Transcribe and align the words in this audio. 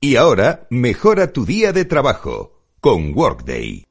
Y 0.00 0.14
ahora, 0.14 0.68
mejora 0.70 1.32
tu 1.32 1.44
día 1.44 1.72
de 1.72 1.84
trabajo 1.84 2.52
con 2.80 3.12
Workday. 3.16 3.84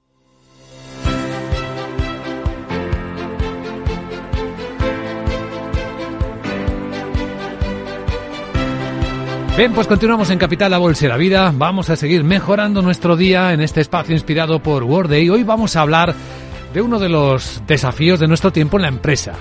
Bien, 9.58 9.74
pues 9.74 9.88
continuamos 9.88 10.30
en 10.30 10.40
Capital 10.40 10.72
La 10.72 10.78
Bolsa 10.78 11.08
y 11.08 11.10
la 11.10 11.18
Vida. 11.18 11.52
Vamos 11.54 11.90
a 11.90 11.98
seguir 11.98 12.24
mejorando 12.24 12.82
nuestro 12.82 13.18
día 13.18 13.52
en 13.52 13.60
este 13.60 13.82
espacio 13.82 14.16
inspirado 14.16 14.64
por 14.64 14.84
Workday. 14.84 15.30
Hoy 15.30 15.44
vamos 15.44 15.76
a 15.76 15.82
hablar 15.82 16.16
de 16.74 16.82
uno 16.82 17.00
de 17.00 17.10
los 17.10 17.62
desafíos 17.68 18.22
de 18.22 18.30
nuestro 18.30 18.54
tiempo 18.54 18.78
en 18.78 18.84
la 18.84 18.88
empresa, 18.88 19.34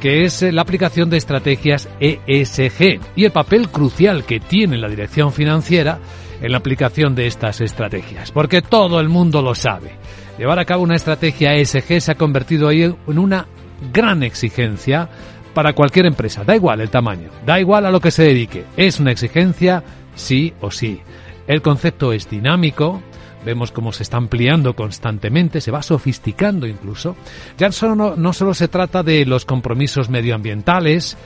que 0.00 0.24
es 0.24 0.42
la 0.42 0.62
aplicación 0.62 1.10
de 1.10 1.18
estrategias 1.18 1.88
ESG 2.00 3.00
y 3.14 3.24
el 3.24 3.32
papel 3.32 3.68
crucial 3.68 4.24
que 4.24 4.40
tiene 4.40 4.78
la 4.78 4.88
dirección 4.88 5.32
financiera 5.32 5.98
en 6.40 6.52
la 6.52 6.58
aplicación 6.58 7.14
de 7.14 7.26
estas 7.26 7.60
estrategias, 7.60 8.32
porque 8.32 8.62
todo 8.62 8.98
el 8.98 9.08
mundo 9.08 9.42
lo 9.42 9.54
sabe. 9.54 9.92
Llevar 10.38 10.58
a 10.58 10.64
cabo 10.64 10.82
una 10.82 10.96
estrategia 10.96 11.54
ESG 11.54 12.00
se 12.00 12.12
ha 12.12 12.14
convertido 12.14 12.68
ahí 12.68 12.82
en 12.82 13.18
una 13.18 13.46
gran 13.92 14.22
exigencia 14.22 15.08
para 15.52 15.74
cualquier 15.74 16.06
empresa, 16.06 16.44
da 16.44 16.56
igual 16.56 16.80
el 16.80 16.90
tamaño, 16.90 17.28
da 17.44 17.60
igual 17.60 17.84
a 17.84 17.90
lo 17.90 18.00
que 18.00 18.10
se 18.10 18.22
dedique, 18.22 18.64
es 18.76 19.00
una 19.00 19.10
exigencia 19.10 19.82
sí 20.14 20.54
o 20.60 20.70
sí. 20.70 21.00
El 21.46 21.60
concepto 21.60 22.12
es 22.12 22.30
dinámico, 22.30 23.02
vemos 23.44 23.72
cómo 23.72 23.92
se 23.92 24.02
está 24.02 24.16
ampliando 24.16 24.74
constantemente, 24.74 25.60
se 25.60 25.70
va 25.70 25.82
sofisticando 25.82 26.66
incluso. 26.66 27.16
Ya 27.58 27.70
solo, 27.72 27.94
no, 27.94 28.16
no 28.16 28.32
solo 28.32 28.54
se 28.54 28.68
trata 28.68 29.02
de 29.02 29.24
los 29.26 29.44
compromisos 29.44 30.10
medioambientales, 30.10 31.16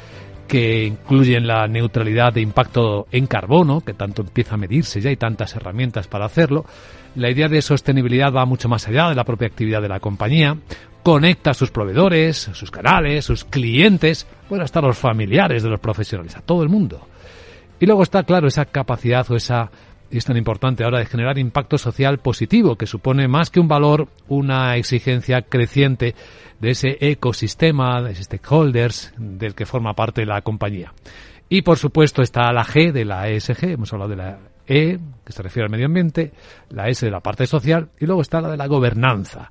que 0.46 0.84
incluyen 0.84 1.46
la 1.46 1.66
neutralidad 1.66 2.32
de 2.32 2.40
impacto 2.40 3.06
en 3.10 3.26
carbono, 3.26 3.80
que 3.80 3.94
tanto 3.94 4.22
empieza 4.22 4.54
a 4.54 4.58
medirse, 4.58 5.00
ya 5.00 5.10
hay 5.10 5.16
tantas 5.16 5.54
herramientas 5.56 6.06
para 6.06 6.26
hacerlo. 6.26 6.64
La 7.14 7.30
idea 7.30 7.48
de 7.48 7.62
sostenibilidad 7.62 8.32
va 8.32 8.44
mucho 8.44 8.68
más 8.68 8.86
allá 8.88 9.08
de 9.08 9.14
la 9.14 9.24
propia 9.24 9.48
actividad 9.48 9.80
de 9.80 9.88
la 9.88 10.00
compañía, 10.00 10.56
conecta 11.02 11.50
a 11.50 11.54
sus 11.54 11.70
proveedores, 11.70 12.50
sus 12.52 12.70
canales, 12.70 13.24
sus 13.24 13.44
clientes, 13.44 14.26
bueno, 14.48 14.64
hasta 14.64 14.80
los 14.80 14.98
familiares 14.98 15.62
de 15.62 15.70
los 15.70 15.80
profesionales, 15.80 16.36
a 16.36 16.40
todo 16.40 16.62
el 16.62 16.68
mundo. 16.68 17.06
Y 17.80 17.86
luego 17.86 18.02
está, 18.02 18.22
claro, 18.22 18.48
esa 18.48 18.64
capacidad 18.66 19.28
o 19.30 19.36
esa, 19.36 19.70
y 20.10 20.18
es 20.18 20.24
tan 20.24 20.36
importante 20.36 20.84
ahora, 20.84 20.98
de 20.98 21.06
generar 21.06 21.38
impacto 21.38 21.78
social 21.78 22.18
positivo, 22.18 22.76
que 22.76 22.86
supone 22.86 23.28
más 23.28 23.50
que 23.50 23.60
un 23.60 23.68
valor, 23.68 24.08
una 24.28 24.76
exigencia 24.76 25.42
creciente 25.42 26.14
de 26.60 26.70
ese 26.70 26.96
ecosistema, 27.00 28.02
de 28.02 28.14
stakeholders 28.14 29.12
del 29.16 29.54
que 29.54 29.66
forma 29.66 29.94
parte 29.94 30.26
la 30.26 30.42
compañía. 30.42 30.92
Y 31.48 31.62
por 31.62 31.78
supuesto 31.78 32.22
está 32.22 32.52
la 32.52 32.64
G 32.64 32.92
de 32.92 33.04
la 33.04 33.28
ESG, 33.28 33.64
hemos 33.64 33.92
hablado 33.92 34.10
de 34.10 34.16
la 34.16 34.38
E, 34.66 34.98
que 35.24 35.32
se 35.32 35.42
refiere 35.42 35.64
al 35.64 35.70
medio 35.70 35.86
ambiente, 35.86 36.32
la 36.70 36.88
S 36.88 37.04
de 37.04 37.12
la 37.12 37.20
parte 37.20 37.46
social, 37.46 37.90
y 38.00 38.06
luego 38.06 38.22
está 38.22 38.40
la 38.40 38.50
de 38.50 38.56
la 38.56 38.66
gobernanza 38.66 39.50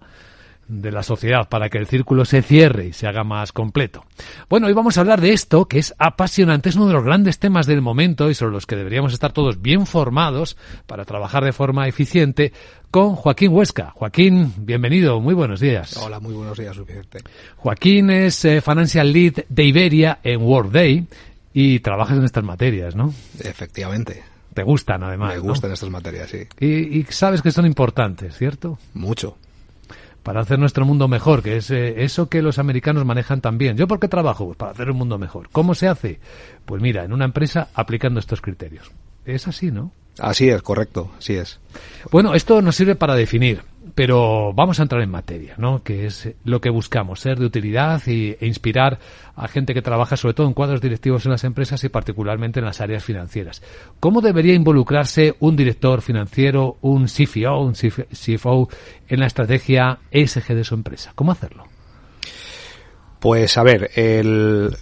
de 0.67 0.91
la 0.91 1.03
sociedad 1.03 1.49
para 1.49 1.69
que 1.69 1.77
el 1.77 1.87
círculo 1.87 2.25
se 2.25 2.41
cierre 2.41 2.87
y 2.87 2.93
se 2.93 3.07
haga 3.07 3.23
más 3.23 3.51
completo. 3.51 4.05
Bueno, 4.49 4.67
hoy 4.67 4.73
vamos 4.73 4.97
a 4.97 5.01
hablar 5.01 5.21
de 5.21 5.33
esto 5.33 5.65
que 5.65 5.79
es 5.79 5.93
apasionante, 5.97 6.69
es 6.69 6.75
uno 6.75 6.87
de 6.87 6.93
los 6.93 7.03
grandes 7.03 7.39
temas 7.39 7.67
del 7.67 7.81
momento 7.81 8.29
y 8.29 8.33
sobre 8.33 8.53
los 8.53 8.65
que 8.65 8.75
deberíamos 8.75 9.13
estar 9.13 9.33
todos 9.33 9.61
bien 9.61 9.85
formados 9.85 10.57
para 10.87 11.05
trabajar 11.05 11.43
de 11.43 11.53
forma 11.53 11.87
eficiente 11.87 12.53
con 12.91 13.15
Joaquín 13.15 13.51
Huesca. 13.51 13.91
Joaquín, 13.95 14.53
bienvenido, 14.57 15.19
muy 15.19 15.33
buenos 15.33 15.59
días. 15.59 15.97
Hola, 15.97 16.19
muy 16.19 16.33
buenos 16.33 16.57
días, 16.57 16.75
suficiente. 16.75 17.19
Joaquín 17.57 18.09
es 18.09 18.45
eh, 18.45 18.61
Financial 18.61 19.11
Lead 19.11 19.45
de 19.49 19.63
Iberia 19.63 20.19
en 20.23 20.41
Workday 20.41 21.07
y 21.53 21.79
trabajas 21.79 22.17
en 22.17 22.23
estas 22.23 22.43
materias, 22.43 22.95
¿no? 22.95 23.13
Efectivamente. 23.39 24.23
Te 24.53 24.61
gustan, 24.61 25.03
además. 25.03 25.33
Me 25.33 25.39
gustan 25.39 25.71
estas 25.71 25.89
materias, 25.89 26.29
sí. 26.29 26.47
Y, 26.59 26.99
y 26.99 27.03
sabes 27.09 27.41
que 27.41 27.51
son 27.51 27.65
importantes, 27.65 28.37
¿cierto? 28.37 28.77
Mucho 28.93 29.37
para 30.23 30.39
hacer 30.39 30.57
nuestro 30.57 30.85
mundo 30.85 31.07
mejor, 31.07 31.43
que 31.43 31.57
es 31.57 31.69
eh, 31.69 32.03
eso 32.03 32.29
que 32.29 32.41
los 32.41 32.57
americanos 32.57 33.05
manejan 33.05 33.41
también. 33.41 33.77
¿Yo 33.77 33.87
por 33.87 33.99
qué 33.99 34.07
trabajo? 34.07 34.45
Pues 34.45 34.57
para 34.57 34.71
hacer 34.71 34.89
un 34.89 34.97
mundo 34.97 35.17
mejor. 35.17 35.49
¿Cómo 35.51 35.75
se 35.75 35.87
hace? 35.87 36.19
Pues 36.65 36.81
mira, 36.81 37.03
en 37.03 37.13
una 37.13 37.25
empresa 37.25 37.67
aplicando 37.73 38.19
estos 38.19 38.41
criterios. 38.41 38.91
Es 39.25 39.47
así, 39.47 39.71
¿no? 39.71 39.91
Así 40.19 40.49
es, 40.49 40.61
correcto, 40.61 41.11
así 41.17 41.35
es. 41.35 41.59
Bueno, 42.11 42.35
esto 42.35 42.61
nos 42.61 42.75
sirve 42.75 42.95
para 42.95 43.15
definir 43.15 43.61
pero 43.95 44.53
vamos 44.53 44.79
a 44.79 44.83
entrar 44.83 45.01
en 45.01 45.11
materia, 45.11 45.55
¿no? 45.57 45.83
Que 45.83 46.05
es 46.05 46.29
lo 46.43 46.61
que 46.61 46.69
buscamos, 46.69 47.19
ser 47.19 47.37
de 47.37 47.45
utilidad 47.45 48.01
y, 48.07 48.35
e 48.39 48.47
inspirar 48.47 48.99
a 49.35 49.47
gente 49.47 49.73
que 49.73 49.81
trabaja 49.81 50.17
sobre 50.17 50.33
todo 50.33 50.47
en 50.47 50.53
cuadros 50.53 50.81
directivos 50.81 51.25
en 51.25 51.31
las 51.31 51.43
empresas 51.43 51.83
y 51.83 51.89
particularmente 51.89 52.59
en 52.59 52.65
las 52.65 52.81
áreas 52.81 53.03
financieras. 53.03 53.61
¿Cómo 53.99 54.21
debería 54.21 54.53
involucrarse 54.53 55.35
un 55.39 55.55
director 55.55 56.01
financiero, 56.01 56.77
un 56.81 57.05
CFO, 57.05 57.59
un 57.61 57.73
CFO 57.73 58.69
en 59.07 59.19
la 59.19 59.27
estrategia 59.27 59.99
ESG 60.11 60.55
de 60.55 60.63
su 60.63 60.73
empresa? 60.73 61.11
¿Cómo 61.15 61.31
hacerlo? 61.31 61.65
Pues 63.19 63.57
a 63.57 63.63
ver, 63.63 63.91
el, 63.95 64.75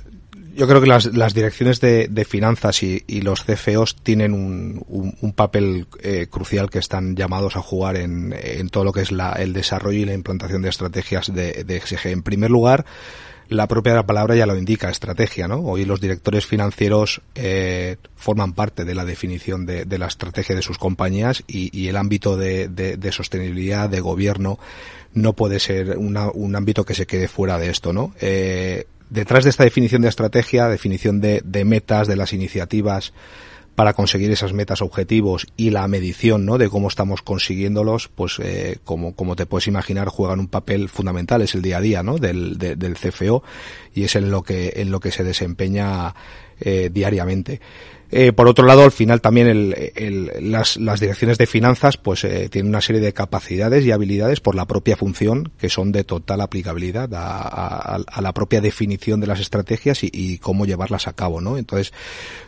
yo 0.55 0.67
creo 0.67 0.81
que 0.81 0.87
las, 0.87 1.05
las 1.05 1.33
direcciones 1.33 1.79
de, 1.79 2.07
de 2.07 2.25
finanzas 2.25 2.83
y, 2.83 3.03
y, 3.07 3.21
los 3.21 3.43
CFOs 3.43 3.95
tienen 3.95 4.33
un, 4.33 4.83
un, 5.21 5.33
papel 5.33 5.87
eh, 6.01 6.27
crucial 6.29 6.69
que 6.69 6.79
están 6.79 7.15
llamados 7.15 7.55
a 7.55 7.61
jugar 7.61 7.97
en, 7.97 8.33
en 8.33 8.69
todo 8.69 8.83
lo 8.83 8.91
que 8.91 9.01
es 9.01 9.11
la, 9.11 9.33
el 9.33 9.53
desarrollo 9.53 9.99
y 9.99 10.05
la 10.05 10.13
implantación 10.13 10.61
de 10.61 10.69
estrategias 10.69 11.33
de, 11.33 11.63
de 11.63 11.79
XG. 11.79 12.07
En 12.07 12.23
primer 12.23 12.51
lugar, 12.51 12.85
la 13.51 13.67
propia 13.67 14.01
palabra 14.03 14.33
ya 14.35 14.45
lo 14.45 14.57
indica, 14.57 14.89
estrategia, 14.89 15.45
¿no? 15.47 15.59
Hoy 15.59 15.83
los 15.83 15.99
directores 15.99 16.45
financieros 16.45 17.21
eh, 17.35 17.97
forman 18.15 18.53
parte 18.53 18.85
de 18.85 18.95
la 18.95 19.03
definición 19.03 19.65
de, 19.65 19.83
de, 19.83 19.97
la 19.97 20.07
estrategia 20.07 20.55
de 20.55 20.61
sus 20.61 20.77
compañías 20.77 21.43
y, 21.47 21.77
y 21.77 21.89
el 21.89 21.97
ámbito 21.97 22.37
de, 22.37 22.69
de, 22.69 23.11
sostenibilidad, 23.11 23.89
de 23.89 23.99
gobierno, 23.99 24.57
no 25.13 25.33
puede 25.33 25.59
ser 25.59 25.97
una, 25.97 26.31
un 26.31 26.55
ámbito 26.55 26.85
que 26.85 26.93
se 26.93 27.05
quede 27.05 27.27
fuera 27.27 27.59
de 27.59 27.69
esto, 27.69 27.91
¿no? 27.91 28.13
Eh, 28.21 28.85
detrás 29.11 29.43
de 29.43 29.51
esta 29.51 29.65
definición 29.65 30.01
de 30.01 30.07
estrategia, 30.07 30.67
definición 30.69 31.19
de, 31.19 31.65
metas, 31.65 32.07
de 32.07 32.15
las 32.15 32.33
iniciativas 32.33 33.13
para 33.75 33.93
conseguir 33.93 34.31
esas 34.31 34.53
metas 34.53 34.81
objetivos 34.81 35.47
y 35.57 35.69
la 35.69 35.87
medición 35.87 36.45
¿no? 36.45 36.57
de 36.57 36.69
cómo 36.69 36.87
estamos 36.87 37.21
consiguiéndolos, 37.21 38.09
pues 38.09 38.39
eh, 38.39 38.79
como, 38.83 39.15
como 39.15 39.35
te 39.35 39.45
puedes 39.45 39.67
imaginar 39.67 40.07
juegan 40.07 40.39
un 40.39 40.47
papel 40.47 40.89
fundamental, 40.89 41.41
es 41.41 41.55
el 41.55 41.61
día 41.61 41.77
a 41.77 41.81
día 41.81 42.03
¿no? 42.03 42.17
del, 42.17 42.57
de, 42.57 42.75
del 42.75 42.95
CFO 42.95 43.43
y 43.93 44.03
es 44.03 44.15
en 44.15 44.31
lo 44.31 44.43
que, 44.43 44.73
en 44.77 44.91
lo 44.91 44.99
que 44.99 45.11
se 45.11 45.23
desempeña 45.23 46.15
eh, 46.59 46.89
diariamente. 46.91 47.59
Eh, 48.11 48.33
por 48.33 48.49
otro 48.49 48.65
lado, 48.65 48.83
al 48.83 48.91
final 48.91 49.21
también 49.21 49.47
el, 49.47 50.51
las, 50.51 50.77
direcciones 50.99 51.37
de 51.37 51.47
finanzas 51.47 51.95
pues 51.95 52.25
eh, 52.25 52.49
tienen 52.49 52.69
una 52.69 52.81
serie 52.81 53.01
de 53.01 53.13
capacidades 53.13 53.85
y 53.85 53.91
habilidades 53.91 54.41
por 54.41 54.53
la 54.53 54.65
propia 54.65 54.97
función 54.97 55.49
que 55.57 55.69
son 55.69 55.93
de 55.93 56.03
total 56.03 56.41
aplicabilidad 56.41 57.09
a, 57.13 57.99
la 58.21 58.33
propia 58.33 58.59
definición 58.59 59.21
de 59.21 59.27
las 59.27 59.39
estrategias 59.39 60.03
y, 60.03 60.37
cómo 60.39 60.65
llevarlas 60.65 61.07
a 61.07 61.13
cabo, 61.13 61.39
¿no? 61.39 61.57
Entonces, 61.57 61.93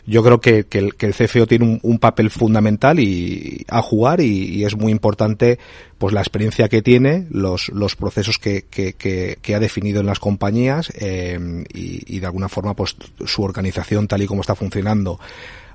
yo 0.06 0.24
creo 0.24 0.42
que, 0.42 0.66
el, 0.72 0.96
que 0.96 1.12
CFO 1.12 1.48
tiene 1.48 1.80
un, 1.82 2.00
papel 2.00 2.30
fundamental 2.30 3.00
y 3.00 3.66
a 3.70 3.82
jugar 3.82 4.20
y, 4.20 4.66
es 4.66 4.76
muy 4.76 4.92
importante 4.92 5.60
pues 5.98 6.14
la 6.14 6.20
experiencia 6.20 6.68
que 6.68 6.82
tiene, 6.82 7.28
los, 7.30 7.72
procesos 7.96 8.38
que, 8.38 8.66
que, 8.70 9.56
ha 9.56 9.60
definido 9.60 10.02
en 10.02 10.08
las 10.08 10.20
compañías 10.20 10.92
eh, 10.98 11.64
y 11.74 12.20
de 12.20 12.26
alguna 12.26 12.50
forma 12.50 12.76
pues 12.76 12.96
su 13.26 13.44
organización 13.44 14.08
tal 14.08 14.22
y 14.22 14.28
como 14.28 14.42
está 14.42 14.56
funcionando 14.56 15.20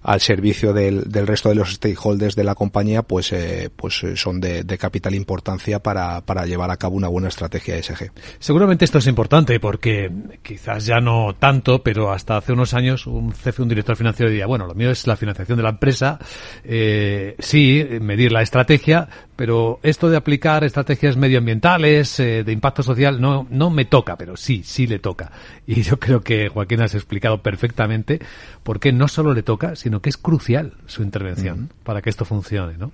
al 0.03 0.21
servicio 0.21 0.73
del, 0.73 1.05
del, 1.11 1.27
resto 1.27 1.49
de 1.49 1.55
los 1.55 1.75
stakeholders 1.75 2.37
de 2.37 2.45
la 2.45 2.55
compañía, 2.55 3.03
pues, 3.03 3.33
eh, 3.33 3.71
pues 3.75 4.03
son 4.15 4.41
de, 4.41 4.63
de, 4.65 4.79
capital 4.79 5.15
importancia 5.15 5.81
para, 5.81 6.21
para 6.23 6.47
llevar 6.47 6.71
a 6.71 6.77
cabo 6.77 6.97
una 6.97 7.09
buena 7.09 7.29
estrategia 7.29 7.77
ESG. 7.77 8.13
Seguramente 8.39 8.85
esto 8.85 8.99
es 8.99 9.07
importante 9.07 9.59
porque 9.61 10.11
quizás 10.43 10.87
ya 10.87 11.01
no 11.01 11.35
tanto, 11.39 11.83
pero 11.83 12.13
hasta 12.13 12.37
hace 12.37 12.53
unos 12.53 12.75
años 12.75 13.07
un 13.07 13.33
jefe, 13.33 13.63
un 13.63 13.69
director 13.69 13.97
financiero 13.97 14.31
diría, 14.31 14.47
bueno, 14.47 14.67
lo 14.67 14.75
mío 14.75 14.91
es 14.91 15.07
la 15.07 15.17
financiación 15.17 15.57
de 15.57 15.63
la 15.63 15.71
empresa, 15.71 16.19
eh, 16.65 17.37
sí, 17.39 17.87
medir 18.01 18.33
la 18.33 18.43
estrategia, 18.43 19.09
pero 19.39 19.79
esto 19.85 20.11
de 20.11 20.17
aplicar 20.17 20.65
estrategias 20.65 21.17
medioambientales, 21.17 22.19
eh, 22.19 22.43
de 22.43 22.51
impacto 22.51 22.83
social, 22.83 23.21
no, 23.21 23.47
no 23.51 23.71
me 23.71 23.85
toca, 23.85 24.17
pero 24.17 24.37
sí, 24.37 24.63
sí 24.65 24.89
le 24.89 24.99
toca. 24.99 25.31
Y 25.65 25.83
yo 25.83 26.01
creo 26.01 26.23
que 26.23 26.49
Joaquín 26.49 26.81
has 26.81 26.97
explicado 26.97 27.41
perfectamente 27.41 28.19
por 28.65 28.81
qué 28.81 28.93
no 28.93 29.07
solo 29.07 29.35
le 29.35 29.45
toca, 29.45 29.77
sino 29.77 30.03
que 30.03 30.09
es 30.09 30.17
crucial 30.17 30.73
su 30.87 31.05
intervención 31.05 31.71
para 31.85 32.03
que 32.03 32.11
esto 32.11 32.25
funcione. 32.25 32.79
¿no? 32.79 32.91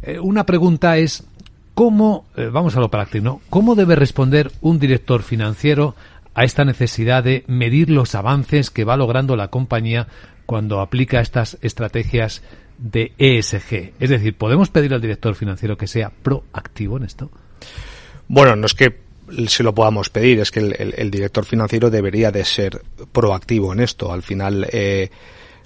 Eh, 0.00 0.18
una 0.18 0.46
pregunta 0.46 0.96
es, 0.96 1.24
¿cómo, 1.74 2.24
eh, 2.34 2.48
vamos 2.50 2.74
a 2.74 2.80
lo 2.80 2.90
práctico, 2.90 3.22
¿no? 3.22 3.40
¿cómo 3.50 3.74
debe 3.74 3.96
responder 3.96 4.50
un 4.62 4.78
director 4.78 5.22
financiero 5.22 5.94
a 6.32 6.44
esta 6.44 6.64
necesidad 6.64 7.22
de 7.22 7.44
medir 7.48 7.90
los 7.90 8.14
avances 8.14 8.70
que 8.70 8.84
va 8.84 8.96
logrando 8.96 9.36
la 9.36 9.48
compañía 9.48 10.08
cuando 10.46 10.80
aplica 10.80 11.20
estas 11.20 11.58
estrategias 11.60 12.42
de 12.80 13.12
ESG. 13.18 13.92
Es 14.00 14.10
decir, 14.10 14.34
¿podemos 14.36 14.70
pedir 14.70 14.94
al 14.94 15.00
director 15.00 15.34
financiero 15.34 15.76
que 15.76 15.86
sea 15.86 16.10
proactivo 16.10 16.96
en 16.96 17.04
esto? 17.04 17.30
Bueno, 18.26 18.56
no 18.56 18.66
es 18.66 18.74
que 18.74 18.96
se 19.46 19.62
lo 19.62 19.74
podamos 19.74 20.10
pedir, 20.10 20.40
es 20.40 20.50
que 20.50 20.60
el, 20.60 21.10
director 21.10 21.44
financiero 21.44 21.90
debería 21.90 22.32
de 22.32 22.44
ser 22.44 22.82
proactivo 23.12 23.72
en 23.72 23.80
esto. 23.80 24.12
Al 24.12 24.22
final, 24.22 24.66
eh, 24.72 25.10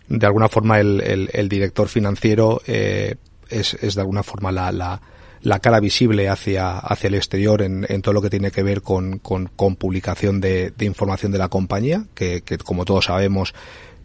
de 0.09 0.27
alguna 0.27 0.49
forma 0.49 0.81
el, 0.81 1.49
director 1.49 1.89
financiero 1.89 2.61
eh, 2.67 3.15
es, 3.49 3.75
es, 3.75 3.95
de 3.95 4.01
alguna 4.01 4.23
forma 4.23 4.53
la, 4.53 4.71
la, 4.73 5.01
la, 5.41 5.59
cara 5.61 5.81
visible 5.81 6.29
hacia, 6.29 6.79
hacia 6.79 7.09
el 7.09 7.15
exterior 7.15 7.63
en, 7.63 7.87
en, 7.89 8.03
todo 8.03 8.13
lo 8.13 8.23
que 8.23 8.31
tiene 8.31 8.51
que 8.51 8.63
ver 8.63 8.83
con, 8.83 9.19
con, 9.19 9.49
publicación 9.77 10.41
de, 10.41 10.73
de, 10.77 10.85
información 10.85 11.33
de 11.33 11.39
la 11.39 11.49
compañía, 11.49 12.05
que 12.15 12.43
como 12.65 12.85
todos 12.85 13.07
sabemos 13.07 13.55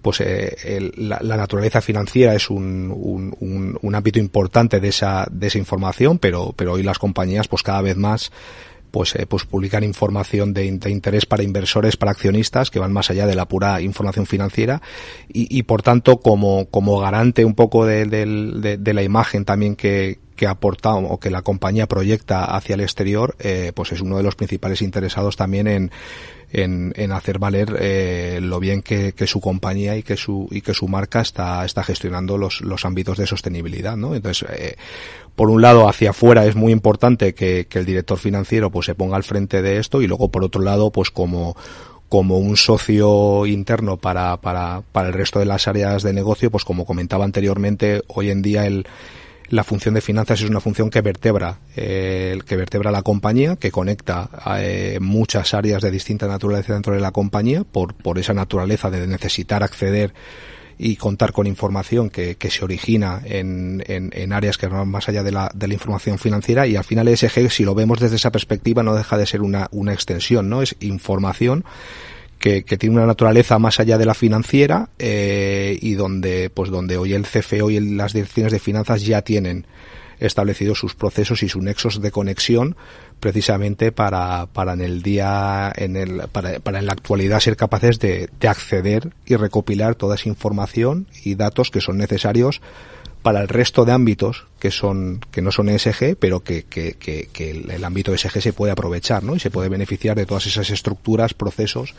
pues 0.02 0.22
eh, 0.22 0.56
el, 0.64 0.94
la, 0.96 1.20
la, 1.22 1.38
naturaleza 1.38 1.82
financiera 1.82 2.34
es 2.34 2.50
un, 2.50 2.92
un, 2.96 3.36
un, 3.40 3.78
un, 3.82 3.96
ámbito 3.96 4.20
importante 4.20 4.80
de 4.80 4.88
esa, 4.90 5.28
de 5.30 5.48
esa 5.48 5.58
información, 5.58 6.20
pero, 6.20 6.54
pero 6.56 6.74
hoy 6.74 6.84
las 6.84 7.00
compañías 7.00 7.48
pues 7.48 7.64
cada 7.64 7.82
vez 7.82 7.98
más 7.98 8.32
pues, 8.92 9.16
eh, 9.16 9.26
pues 9.28 9.46
publican 9.46 9.84
información 9.84 10.54
de, 10.54 10.72
de, 10.72 10.90
interés 10.90 11.26
para 11.26 11.44
inversores, 11.44 11.98
para 11.98 12.12
accionistas, 12.12 12.72
que 12.72 12.80
van 12.80 12.92
más 12.92 13.10
allá 13.10 13.28
de 13.28 13.36
la 13.36 13.48
pura 13.48 13.82
información 13.82 14.26
financiera. 14.26 14.82
Y, 15.32 15.56
y 15.56 15.64
por 15.64 15.82
tanto, 15.82 16.18
como, 16.18 16.66
como 16.66 17.00
garante 17.00 17.46
un 17.46 17.54
poco 17.54 17.86
de, 17.86 18.06
de, 18.06 18.78
de 18.78 18.94
la 18.94 19.04
imagen 19.04 19.46
también 19.46 19.76
que, 19.76 20.20
que 20.40 20.48
aporta 20.48 20.96
o 20.96 21.20
que 21.20 21.30
la 21.30 21.42
compañía 21.42 21.86
proyecta 21.86 22.46
hacia 22.46 22.76
el 22.76 22.80
exterior, 22.80 23.36
eh, 23.40 23.74
pues 23.76 23.92
es 23.92 24.00
uno 24.00 24.16
de 24.16 24.24
los 24.24 24.36
principales 24.36 24.82
interesados 24.82 25.36
también 25.36 25.68
en, 25.68 25.92
en, 26.52 26.94
en 26.96 27.12
hacer 27.12 27.40
valer 27.40 27.78
eh, 27.80 28.40
lo 28.42 28.60
bien 28.60 28.82
que, 28.82 29.14
que, 29.14 29.28
su 29.28 29.40
compañía 29.40 29.96
y 29.98 30.04
que 30.04 30.18
su 30.18 30.48
y 30.52 30.62
que 30.62 30.74
su 30.74 30.88
marca 30.88 31.22
está 31.22 31.64
está 31.66 31.84
gestionando 31.84 32.38
los, 32.38 32.62
los 32.62 32.86
ámbitos 32.86 33.18
de 33.18 33.28
sostenibilidad, 33.28 33.96
¿no? 33.98 34.16
Entonces, 34.16 34.50
eh, 34.52 34.76
por 35.36 35.50
un 35.50 35.62
lado, 35.62 35.88
hacia 35.88 36.10
afuera 36.10 36.46
es 36.46 36.56
muy 36.56 36.72
importante 36.72 37.34
que, 37.34 37.68
que 37.70 37.80
el 37.80 37.86
director 37.86 38.18
financiero 38.18 38.72
pues 38.72 38.88
se 38.88 38.96
ponga 38.96 39.16
al 39.16 39.24
frente 39.24 39.62
de 39.62 39.78
esto 39.78 40.02
y 40.02 40.08
luego 40.08 40.30
por 40.30 40.44
otro 40.44 40.62
lado, 40.62 40.92
pues 40.92 41.12
como 41.12 41.56
como 42.10 42.40
un 42.40 42.58
socio 42.58 43.46
interno 43.46 43.98
para, 43.98 44.38
para, 44.38 44.82
para 44.92 45.10
el 45.10 45.14
resto 45.14 45.38
de 45.38 45.46
las 45.46 45.68
áreas 45.68 46.02
de 46.02 46.12
negocio, 46.12 46.50
pues 46.50 46.66
como 46.66 46.84
comentaba 46.84 47.24
anteriormente, 47.24 48.02
hoy 48.08 48.32
en 48.32 48.42
día 48.42 48.66
el, 48.66 48.88
la 49.50 49.64
función 49.64 49.96
de 49.96 50.02
finanzas 50.02 50.42
es 50.42 50.50
una 50.50 50.60
función 50.60 50.90
que 50.90 51.02
vertebra, 51.02 51.60
eh, 51.76 52.40
que 52.46 52.56
vertebra 52.56 52.92
la 52.92 53.02
compañía, 53.02 53.56
que 53.56 53.72
conecta 53.72 54.30
eh, 54.60 55.00
muchas 55.02 55.54
áreas 55.54 55.82
de 55.82 55.92
distinta 55.92 56.28
naturaleza 56.28 56.74
dentro 56.74 56.94
de 56.94 57.00
la 57.00 57.12
compañía 57.12 57.64
por, 57.64 57.96
por 57.96 58.20
esa 58.20 58.34
naturaleza 58.34 58.90
de 58.90 59.08
necesitar 59.08 59.64
acceder 59.64 60.14
y 60.78 60.96
contar 60.96 61.34
con 61.34 61.46
información 61.46 62.10
que, 62.10 62.36
que 62.36 62.50
se 62.50 62.64
origina 62.64 63.22
en, 63.26 63.84
en, 63.88 64.12
en, 64.14 64.32
áreas 64.32 64.58
que 64.58 64.68
van 64.68 64.88
más 64.88 65.10
allá 65.10 65.24
de 65.24 65.32
la, 65.32 65.52
de 65.54 65.68
la 65.68 65.74
información 65.74 66.18
financiera 66.18 66.68
y 66.68 66.78
al 66.78 66.86
final 66.86 67.08
ESG, 67.10 67.52
si 67.52 67.66
lo 67.66 67.76
vemos 67.76 68.00
desde 68.00 68.16
esa 68.16 68.32
perspectiva, 68.32 68.82
no 68.82 68.96
deja 68.96 69.18
de 69.18 69.26
ser 69.26 69.42
una, 69.42 69.68
una 69.72 69.94
extensión, 69.94 70.48
¿no? 70.48 70.62
Es 70.62 70.78
información 70.80 71.66
que, 72.40 72.64
que, 72.64 72.78
tiene 72.78 72.96
una 72.96 73.06
naturaleza 73.06 73.60
más 73.60 73.80
allá 73.80 73.98
de 73.98 74.06
la 74.06 74.14
financiera 74.14 74.90
eh, 74.98 75.78
y 75.82 75.94
donde 75.94 76.50
pues 76.50 76.70
donde 76.70 76.98
hoy 76.98 77.14
el 77.14 77.28
CFO 77.28 77.70
y 77.70 77.80
las 77.80 78.14
direcciones 78.14 78.52
de 78.54 78.60
finanzas 78.60 79.06
ya 79.06 79.22
tienen 79.22 79.66
establecidos 80.20 80.80
sus 80.80 80.96
procesos 80.96 81.44
y 81.44 81.50
sus 81.50 81.64
nexos 81.64 82.02
de 82.02 82.12
conexión 82.12 82.76
precisamente 83.20 83.92
para, 83.92 84.48
para 84.48 84.74
en 84.74 84.82
el 84.82 85.02
día 85.02 85.72
en 85.76 85.96
el 85.96 86.24
para, 86.32 86.60
para 86.60 86.80
en 86.80 86.86
la 86.86 86.94
actualidad 86.94 87.40
ser 87.40 87.56
capaces 87.56 88.00
de, 88.00 88.30
de 88.40 88.48
acceder 88.48 89.12
y 89.26 89.36
recopilar 89.36 89.96
toda 89.96 90.16
esa 90.16 90.30
información 90.30 91.08
y 91.24 91.36
datos 91.36 91.72
que 91.72 91.82
son 91.82 91.98
necesarios 91.98 92.62
para 93.22 93.42
el 93.42 93.48
resto 93.48 93.86
de 93.86 93.92
ámbitos 93.92 94.46
que 94.60 94.72
son 94.72 95.20
que 95.32 95.42
no 95.42 95.52
son 95.52 95.70
ESG, 95.70 96.16
pero 96.20 96.42
que, 96.42 96.64
que, 96.64 96.94
que, 96.94 97.30
que 97.32 97.52
el, 97.52 97.72
el, 97.72 97.84
ámbito 97.84 98.14
ESG 98.14 98.42
se 98.42 98.54
puede 98.54 98.72
aprovechar, 98.72 99.24
¿no? 99.24 99.36
Y 99.36 99.40
se 99.40 99.52
puede 99.52 99.70
beneficiar 99.70 100.16
de 100.16 100.26
todas 100.26 100.46
esas 100.48 100.70
estructuras, 100.70 101.34
procesos 101.34 101.94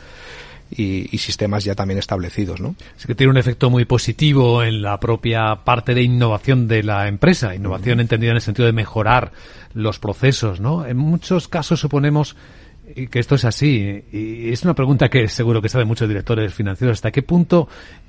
y, 0.71 1.13
y, 1.13 1.17
sistemas 1.19 1.63
ya 1.63 1.75
también 1.75 1.99
establecidos, 1.99 2.61
¿no? 2.61 2.75
Es 2.97 3.05
que 3.05 3.15
tiene 3.15 3.31
un 3.31 3.37
efecto 3.37 3.69
muy 3.69 3.85
positivo 3.85 4.63
en 4.63 4.81
la 4.81 4.99
propia 4.99 5.57
parte 5.63 5.93
de 5.93 6.01
innovación 6.01 6.67
de 6.67 6.83
la 6.83 7.07
empresa, 7.07 7.53
innovación 7.53 7.97
uh 7.97 7.99
-huh. 7.99 8.01
entendida 8.03 8.31
en 8.31 8.37
el 8.37 8.41
sentido 8.41 8.65
de 8.65 8.73
mejorar 8.73 9.31
los 9.73 9.99
procesos, 9.99 10.59
¿no? 10.59 10.85
En 10.85 10.97
muchos 10.97 11.47
casos 11.47 11.79
suponemos 11.79 12.35
que 12.93 13.19
esto 13.19 13.35
es 13.35 13.45
así 13.45 14.03
y 14.11 14.51
es 14.51 14.63
una 14.63 14.73
pregunta 14.73 15.09
que 15.09 15.27
seguro 15.27 15.61
que 15.61 15.69
saben 15.69 15.87
muchos 15.87 16.07
directores 16.07 16.53
financieros 16.53 16.97
hasta 16.97 17.11
qué 17.11 17.21
punto 17.21 17.67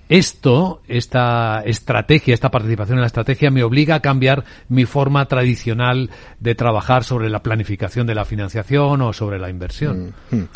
esto, 0.09 0.83
esta 0.89 1.63
estrategia, 1.65 2.35
esta 2.35 2.51
participación 2.51 2.99
en 2.99 3.01
la 3.01 3.07
estrategia 3.07 3.51
me 3.51 3.63
obliga 3.63 3.95
a 3.95 4.01
cambiar 4.01 4.45
mi 4.69 4.85
forma 4.85 5.27
tradicional 5.27 6.11
de 6.39 6.55
trabajar 6.55 7.03
sobre 7.03 7.31
la 7.31 7.43
planificación 7.43 8.07
de 8.07 8.15
la 8.15 8.27
financiación 8.27 9.01
o 9.01 9.13
sobre 9.15 9.39
la 9.39 9.49
inversión. 9.49 10.15
Mm 10.31 10.37
-hmm. 10.37 10.49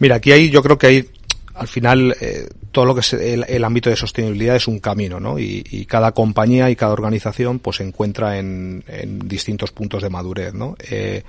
Mira, 0.00 0.16
aquí 0.16 0.32
hay, 0.32 0.50
yo 0.50 0.62
creo 0.62 0.78
que 0.78 0.86
hay 0.88 1.08
al 1.54 1.68
final 1.68 2.14
eh, 2.20 2.48
todo 2.72 2.86
lo 2.86 2.94
que 2.94 3.00
es 3.00 3.12
el, 3.12 3.44
el, 3.48 3.64
ámbito 3.64 3.90
de 3.90 3.96
sostenibilidad 3.96 4.56
es 4.56 4.68
un 4.68 4.78
camino, 4.78 5.18
¿no? 5.18 5.38
Y, 5.38 5.64
y, 5.70 5.86
cada 5.86 6.12
compañía 6.12 6.70
y 6.70 6.76
cada 6.76 6.92
organización 6.92 7.58
pues 7.58 7.78
se 7.78 7.84
encuentra 7.84 8.38
en, 8.38 8.84
en 8.86 9.28
distintos 9.28 9.72
puntos 9.72 10.02
de 10.02 10.10
madurez, 10.10 10.54
¿no? 10.54 10.76
Eh, 10.90 11.22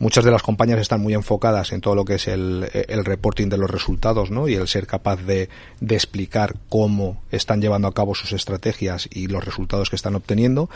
muchas 0.00 0.24
de 0.24 0.30
las 0.32 0.42
compañías 0.42 0.80
están 0.80 1.00
muy 1.00 1.14
enfocadas 1.14 1.72
en 1.72 1.80
todo 1.80 1.94
lo 1.94 2.04
que 2.04 2.14
es 2.14 2.26
el, 2.26 2.68
reporting 3.04 3.48
de 3.48 3.58
los 3.58 3.70
resultados, 3.70 4.30
¿no? 4.30 4.48
Y 4.48 4.54
el 4.54 4.66
ser 4.66 4.86
capaz 4.86 5.22
de, 5.22 5.48
explicar 5.88 6.56
cómo 6.68 7.22
están 7.30 7.60
llevando 7.60 7.86
a 7.86 7.94
cabo 7.94 8.14
sus 8.14 8.32
estrategias 8.32 9.08
y 9.12 9.28
los 9.28 9.44
resultados 9.44 9.90
que 9.90 9.96
están 9.96 10.16
obteniendo. 10.16 10.68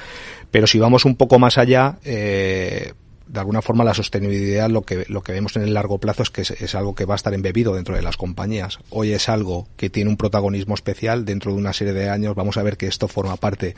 Pero 0.51 0.67
si 0.67 0.79
vamos 0.79 1.07
un 1.07 1.17
poco 1.17 1.39
más 1.39 1.57
allá, 1.57 1.99
eh, 2.05 2.93
de 3.27 3.41
alguna 3.41 3.63
forma 3.63 3.85
la 3.85 3.95
sostenibilidad 3.95 4.69
lo 4.69 4.83
que 4.83 5.07
lo 5.09 5.23
que 5.23 5.33
vemos 5.33 5.57
en 5.57 5.63
el 5.63 5.73
largo 5.73 5.97
plazo 5.97 6.23
es 6.23 6.29
que 6.29 6.43
es, 6.43 6.51
es, 6.51 6.75
algo 6.75 6.95
que 6.95 7.07
va 7.07 7.15
a 7.15 7.17
estar 7.17 7.33
embebido 7.33 7.75
dentro 7.75 7.97
de 7.97 8.03
las 8.03 8.19
compañías. 8.19 8.79
Hoy 8.91 9.13
es 9.13 9.31
algo 9.31 9.67
que 9.79 9.89
tiene 9.89 10.11
un 10.11 10.19
protagonismo 10.19 10.75
especial 10.75 11.25
dentro 11.25 11.53
de 11.53 11.57
una 11.57 11.73
serie 11.73 11.95
de 11.95 12.11
años 12.11 12.35
vamos 12.35 12.59
a 12.59 12.63
ver 12.63 12.77
que 12.77 12.87
esto 12.87 13.09
forma 13.09 13.37
parte 13.37 13.75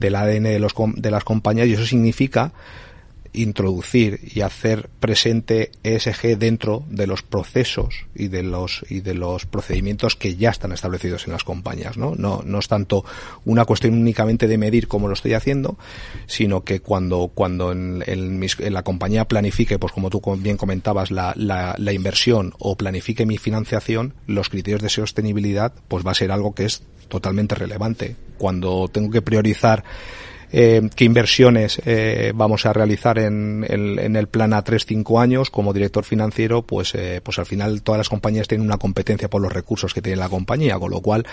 del 0.00 0.16
ADN 0.16 0.42
de 0.42 0.58
los 0.58 0.74
de 0.96 1.10
las 1.12 1.22
compañías 1.22 1.68
y 1.68 1.74
eso 1.74 1.86
significa 1.86 2.52
introducir 3.32 4.20
y 4.34 4.40
hacer 4.40 4.88
presente 5.00 5.70
ESG 5.82 6.36
dentro 6.38 6.84
de 6.88 7.06
los 7.06 7.22
procesos 7.22 8.06
y 8.14 8.28
de 8.28 8.42
los 8.42 8.84
y 8.88 9.00
de 9.00 9.14
los 9.14 9.46
procedimientos 9.46 10.16
que 10.16 10.36
ya 10.36 10.50
están 10.50 10.72
establecidos 10.72 11.26
en 11.26 11.32
las 11.32 11.44
compañías, 11.44 11.96
¿no? 11.96 12.14
No, 12.16 12.42
no 12.44 12.58
es 12.58 12.68
tanto 12.68 13.04
una 13.44 13.64
cuestión 13.64 13.94
únicamente 13.94 14.48
de 14.48 14.58
medir 14.58 14.88
cómo 14.88 15.06
lo 15.08 15.14
estoy 15.14 15.34
haciendo, 15.34 15.78
sino 16.26 16.64
que 16.64 16.80
cuando 16.80 17.30
cuando 17.34 17.72
en, 17.72 18.02
en, 18.06 18.38
mis, 18.38 18.58
en 18.58 18.74
la 18.74 18.82
compañía 18.82 19.26
planifique, 19.26 19.78
pues 19.78 19.92
como 19.92 20.10
tú 20.10 20.20
bien 20.38 20.56
comentabas, 20.56 21.10
la, 21.10 21.32
la, 21.36 21.74
la 21.78 21.92
inversión 21.92 22.54
o 22.58 22.76
planifique 22.76 23.26
mi 23.26 23.38
financiación, 23.38 24.14
los 24.26 24.48
criterios 24.48 24.82
de 24.82 24.88
sostenibilidad, 24.88 25.72
pues 25.88 26.06
va 26.06 26.12
a 26.12 26.14
ser 26.14 26.32
algo 26.32 26.54
que 26.54 26.64
es 26.64 26.82
totalmente 27.08 27.54
relevante. 27.54 28.16
Cuando 28.38 28.88
tengo 28.88 29.10
que 29.10 29.22
priorizar 29.22 29.84
eh, 30.52 30.88
qué 30.94 31.04
inversiones 31.04 31.80
eh, 31.86 32.32
vamos 32.34 32.66
a 32.66 32.72
realizar 32.72 33.18
en, 33.18 33.64
en, 33.68 33.98
en, 33.98 34.16
el 34.16 34.26
plan 34.26 34.52
a 34.52 34.64
3-5 34.64 35.22
años 35.22 35.50
como 35.50 35.72
director 35.72 36.04
financiero, 36.04 36.62
pues, 36.62 36.94
eh, 36.94 37.20
pues 37.22 37.38
al 37.38 37.46
final 37.46 37.82
todas 37.82 37.98
las 37.98 38.08
compañías 38.08 38.48
tienen 38.48 38.66
una 38.66 38.78
competencia 38.78 39.30
por 39.30 39.40
los 39.40 39.52
recursos 39.52 39.94
que 39.94 40.02
tiene 40.02 40.16
la 40.16 40.28
compañía, 40.28 40.78
con 40.78 40.90
lo 40.90 41.00
cual, 41.00 41.26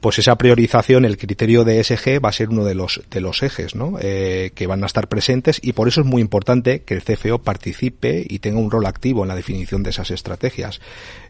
pues 0.00 0.18
esa 0.18 0.36
priorización, 0.36 1.04
el 1.04 1.16
criterio 1.16 1.64
de 1.64 1.80
ESG 1.80 2.24
va 2.24 2.28
a 2.28 2.32
ser 2.32 2.50
uno 2.50 2.64
de 2.64 2.74
los, 2.74 3.02
de 3.10 3.20
los 3.20 3.42
ejes, 3.42 3.74
¿no? 3.74 3.98
Eh, 4.00 4.50
que 4.54 4.66
van 4.66 4.82
a 4.82 4.86
estar 4.86 5.08
presentes 5.08 5.60
y 5.62 5.72
por 5.72 5.88
eso 5.88 6.00
es 6.00 6.06
muy 6.06 6.20
importante 6.20 6.82
que 6.82 6.94
el 6.94 7.02
CFO 7.02 7.38
participe 7.38 8.24
y 8.28 8.40
tenga 8.40 8.58
un 8.58 8.70
rol 8.70 8.86
activo 8.86 9.22
en 9.22 9.28
la 9.28 9.36
definición 9.36 9.82
de 9.82 9.90
esas 9.90 10.10
estrategias. 10.10 10.80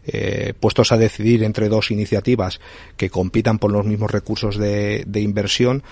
Eh, 0.05 0.53
puestos 0.59 0.91
a 0.91 0.97
decidir 0.97 1.43
entre 1.43 1.69
dos 1.69 1.91
iniciativas 1.91 2.59
que 2.97 3.09
compitan 3.09 3.59
por 3.59 3.71
los 3.71 3.85
mismos 3.85 4.11
recursos 4.11 4.57
de, 4.57 5.03
de 5.07 5.21
inversión, 5.21 5.83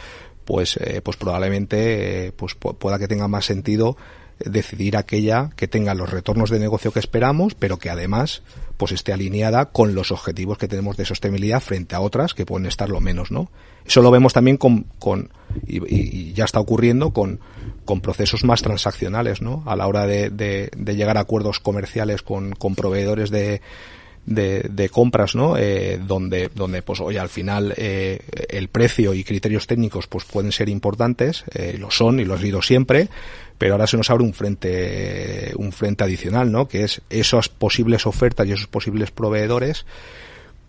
pues, 0.45 0.77
eh, 0.77 1.01
pues 1.01 1.17
probablemente 1.17 2.27
eh, 2.27 2.31
pues 2.31 2.55
pueda 2.55 2.99
que 2.99 3.07
tenga 3.07 3.27
más 3.27 3.45
sentido 3.45 3.97
decidir 4.45 4.97
aquella 4.97 5.51
que 5.55 5.67
tenga 5.67 5.93
los 5.93 6.09
retornos 6.09 6.49
de 6.49 6.59
negocio 6.59 6.91
que 6.91 6.99
esperamos, 6.99 7.53
pero 7.55 7.77
que 7.77 7.89
además 7.89 8.41
pues 8.77 8.91
esté 8.91 9.13
alineada 9.13 9.65
con 9.65 9.93
los 9.93 10.11
objetivos 10.11 10.57
que 10.57 10.67
tenemos 10.67 10.97
de 10.97 11.05
sostenibilidad 11.05 11.61
frente 11.61 11.95
a 11.95 12.01
otras 12.01 12.33
que 12.33 12.45
pueden 12.45 12.65
estar 12.65 12.89
lo 12.89 12.99
menos, 12.99 13.31
¿no? 13.31 13.51
Eso 13.85 14.01
lo 14.01 14.09
vemos 14.09 14.33
también 14.33 14.57
con, 14.57 14.87
con 14.97 15.29
y, 15.67 16.33
ya 16.33 16.45
está 16.45 16.59
ocurriendo 16.59 17.11
con, 17.11 17.39
con 17.85 18.01
procesos 18.01 18.43
más 18.43 18.61
transaccionales, 18.61 19.41
¿no? 19.41 19.63
A 19.67 19.75
la 19.75 19.87
hora 19.87 20.07
de, 20.07 20.29
de, 20.29 20.71
de 20.75 20.95
llegar 20.95 21.17
a 21.17 21.21
acuerdos 21.21 21.59
comerciales 21.59 22.23
con, 22.23 22.53
con 22.53 22.73
proveedores 22.75 23.29
de, 23.29 23.61
de, 24.25 24.61
de 24.69 24.89
compras, 24.89 25.35
¿no? 25.35 25.57
Eh, 25.57 25.99
donde, 26.05 26.49
donde, 26.53 26.81
pues, 26.81 26.99
oye, 27.01 27.19
al 27.19 27.29
final 27.29 27.73
eh, 27.77 28.19
el 28.49 28.67
precio 28.67 29.13
y 29.13 29.23
criterios 29.23 29.67
técnicos, 29.67 30.07
pues, 30.07 30.25
pueden 30.25 30.51
ser 30.51 30.69
importantes, 30.69 31.43
eh, 31.53 31.77
lo 31.79 31.91
son 31.91 32.19
y 32.19 32.25
lo 32.25 32.35
ha 32.35 32.39
sido 32.39 32.61
siempre, 32.61 33.09
pero 33.57 33.73
ahora 33.73 33.87
se 33.87 33.97
nos 33.97 34.09
abre 34.09 34.23
un 34.23 34.33
frente, 34.33 35.53
un 35.55 35.71
frente 35.71 36.03
adicional, 36.03 36.51
¿no? 36.51 36.67
Que 36.67 36.83
es 36.83 37.01
esas 37.09 37.49
posibles 37.49 38.05
ofertas 38.05 38.47
y 38.47 38.53
esos 38.53 38.67
posibles 38.67 39.11
proveedores 39.11 39.85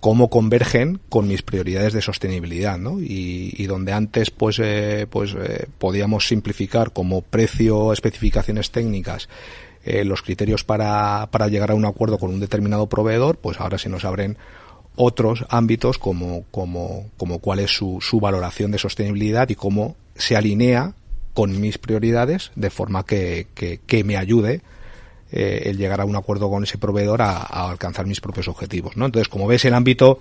cómo 0.02 0.30
convergen 0.30 0.98
con 1.08 1.28
mis 1.28 1.42
prioridades 1.42 1.92
de 1.92 2.02
sostenibilidad, 2.02 2.76
¿no? 2.76 3.00
Y, 3.00 3.54
y 3.56 3.66
donde 3.66 3.92
antes, 3.92 4.32
pues, 4.32 4.58
eh, 4.60 5.06
pues 5.08 5.32
eh, 5.38 5.66
podíamos 5.78 6.26
simplificar 6.26 6.92
como 6.92 7.22
precio, 7.22 7.92
especificaciones 7.92 8.72
técnicas 8.72 9.28
eh, 9.84 10.04
los 10.04 10.22
criterios 10.22 10.64
para, 10.64 11.28
para 11.30 11.48
llegar 11.48 11.70
a 11.70 11.74
un 11.74 11.84
acuerdo 11.84 12.18
con 12.18 12.30
un 12.30 12.40
determinado 12.40 12.88
proveedor, 12.88 13.36
pues 13.38 13.60
ahora 13.60 13.78
se 13.78 13.88
nos 13.88 14.04
abren 14.04 14.36
otros 14.94 15.44
ámbitos 15.48 15.98
como, 15.98 16.44
como, 16.50 17.10
como 17.16 17.38
cuál 17.38 17.60
es 17.60 17.70
su, 17.70 17.98
su 18.00 18.20
valoración 18.20 18.70
de 18.70 18.78
sostenibilidad 18.78 19.48
y 19.48 19.54
cómo 19.54 19.96
se 20.14 20.36
alinea 20.36 20.94
con 21.34 21.60
mis 21.60 21.78
prioridades 21.78 22.52
de 22.56 22.70
forma 22.70 23.04
que, 23.04 23.46
que, 23.54 24.04
me 24.04 24.18
ayude 24.18 24.60
eh, 25.30 25.62
el 25.64 25.78
llegar 25.78 26.00
a 26.02 26.04
un 26.04 26.14
acuerdo 26.14 26.50
con 26.50 26.62
ese 26.62 26.76
proveedor 26.76 27.22
a, 27.22 27.38
a, 27.38 27.70
alcanzar 27.70 28.06
mis 28.06 28.20
propios 28.20 28.48
objetivos. 28.48 28.96
¿no? 28.96 29.06
Entonces, 29.06 29.28
como 29.28 29.46
ves, 29.46 29.64
el 29.64 29.72
ámbito 29.72 30.20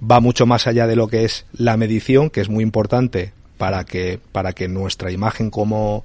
va 0.00 0.20
mucho 0.20 0.46
más 0.46 0.66
allá 0.66 0.86
de 0.86 0.96
lo 0.96 1.08
que 1.08 1.24
es 1.24 1.44
la 1.52 1.76
medición, 1.76 2.30
que 2.30 2.40
es 2.40 2.48
muy 2.48 2.64
importante 2.64 3.32
para 3.58 3.84
que, 3.84 4.18
para 4.32 4.54
que 4.54 4.68
nuestra 4.68 5.10
imagen 5.10 5.50
como, 5.50 6.04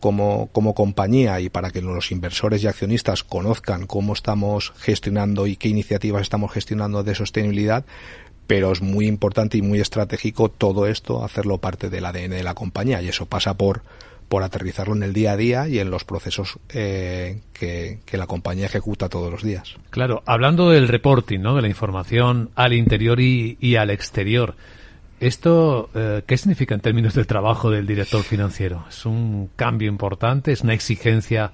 como, 0.00 0.48
como 0.52 0.74
compañía 0.74 1.40
y 1.40 1.48
para 1.48 1.70
que 1.70 1.82
los 1.82 2.10
inversores 2.12 2.62
y 2.62 2.66
accionistas 2.66 3.24
conozcan 3.24 3.86
cómo 3.86 4.12
estamos 4.12 4.72
gestionando 4.78 5.46
y 5.46 5.56
qué 5.56 5.68
iniciativas 5.68 6.22
estamos 6.22 6.52
gestionando 6.52 7.02
de 7.02 7.14
sostenibilidad, 7.14 7.84
pero 8.46 8.72
es 8.72 8.80
muy 8.80 9.06
importante 9.06 9.58
y 9.58 9.62
muy 9.62 9.80
estratégico 9.80 10.48
todo 10.48 10.86
esto, 10.86 11.24
hacerlo 11.24 11.58
parte 11.58 11.90
del 11.90 12.06
ADN 12.06 12.30
de 12.30 12.42
la 12.42 12.54
compañía 12.54 13.02
y 13.02 13.08
eso 13.08 13.26
pasa 13.26 13.54
por 13.54 13.82
por 14.28 14.42
aterrizarlo 14.42 14.94
en 14.94 15.02
el 15.02 15.12
día 15.12 15.32
a 15.32 15.36
día 15.36 15.68
y 15.68 15.78
en 15.78 15.90
los 15.90 16.04
procesos 16.04 16.58
eh, 16.68 17.40
que, 17.52 17.98
la 18.12 18.26
compañía 18.26 18.66
ejecuta 18.66 19.08
todos 19.08 19.30
los 19.32 19.42
días. 19.42 19.76
Claro, 19.90 20.22
hablando 20.26 20.70
del 20.70 20.88
reporting, 20.88 21.40
¿no? 21.40 21.56
de 21.56 21.62
la 21.62 21.68
información 21.68 22.50
al 22.54 22.74
interior 22.74 23.20
y, 23.20 23.56
y 23.60 23.76
al 23.76 23.90
exterior, 23.90 24.54
¿esto 25.20 25.90
eh, 25.94 26.22
qué 26.26 26.36
significa 26.36 26.74
en 26.74 26.80
términos 26.80 27.14
del 27.14 27.26
trabajo 27.26 27.70
del 27.70 27.86
director 27.86 28.22
financiero? 28.22 28.84
¿Es 28.88 29.06
un 29.06 29.50
cambio 29.56 29.88
importante? 29.88 30.52
¿Es 30.52 30.62
una 30.62 30.74
exigencia? 30.74 31.52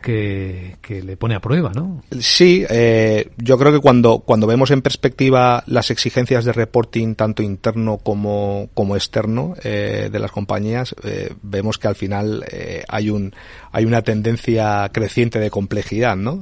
Que, 0.00 0.76
le 0.88 1.16
pone 1.16 1.34
a 1.34 1.40
prueba, 1.40 1.72
¿no? 1.74 2.02
Sí, 2.18 2.64
eh, 2.68 3.30
yo 3.36 3.58
creo 3.58 3.72
que 3.72 3.80
cuando, 3.80 4.20
cuando 4.20 4.46
vemos 4.46 4.70
en 4.70 4.82
perspectiva 4.82 5.62
las 5.66 5.90
exigencias 5.90 6.44
de 6.44 6.52
reporting, 6.52 7.14
tanto 7.14 7.42
interno 7.42 7.98
como, 7.98 8.68
como 8.74 8.96
externo, 8.96 9.54
eh, 9.62 10.08
de 10.10 10.18
las 10.18 10.30
compañías, 10.30 10.94
eh, 11.04 11.34
vemos 11.42 11.78
que 11.78 11.88
al 11.88 11.96
final 11.96 12.44
hay, 12.88 13.10
un, 13.10 13.34
hay 13.72 13.84
una 13.84 14.02
tendencia 14.02 14.88
creciente 14.92 15.38
de 15.40 15.50
complejidad, 15.50 16.16
¿no? 16.16 16.40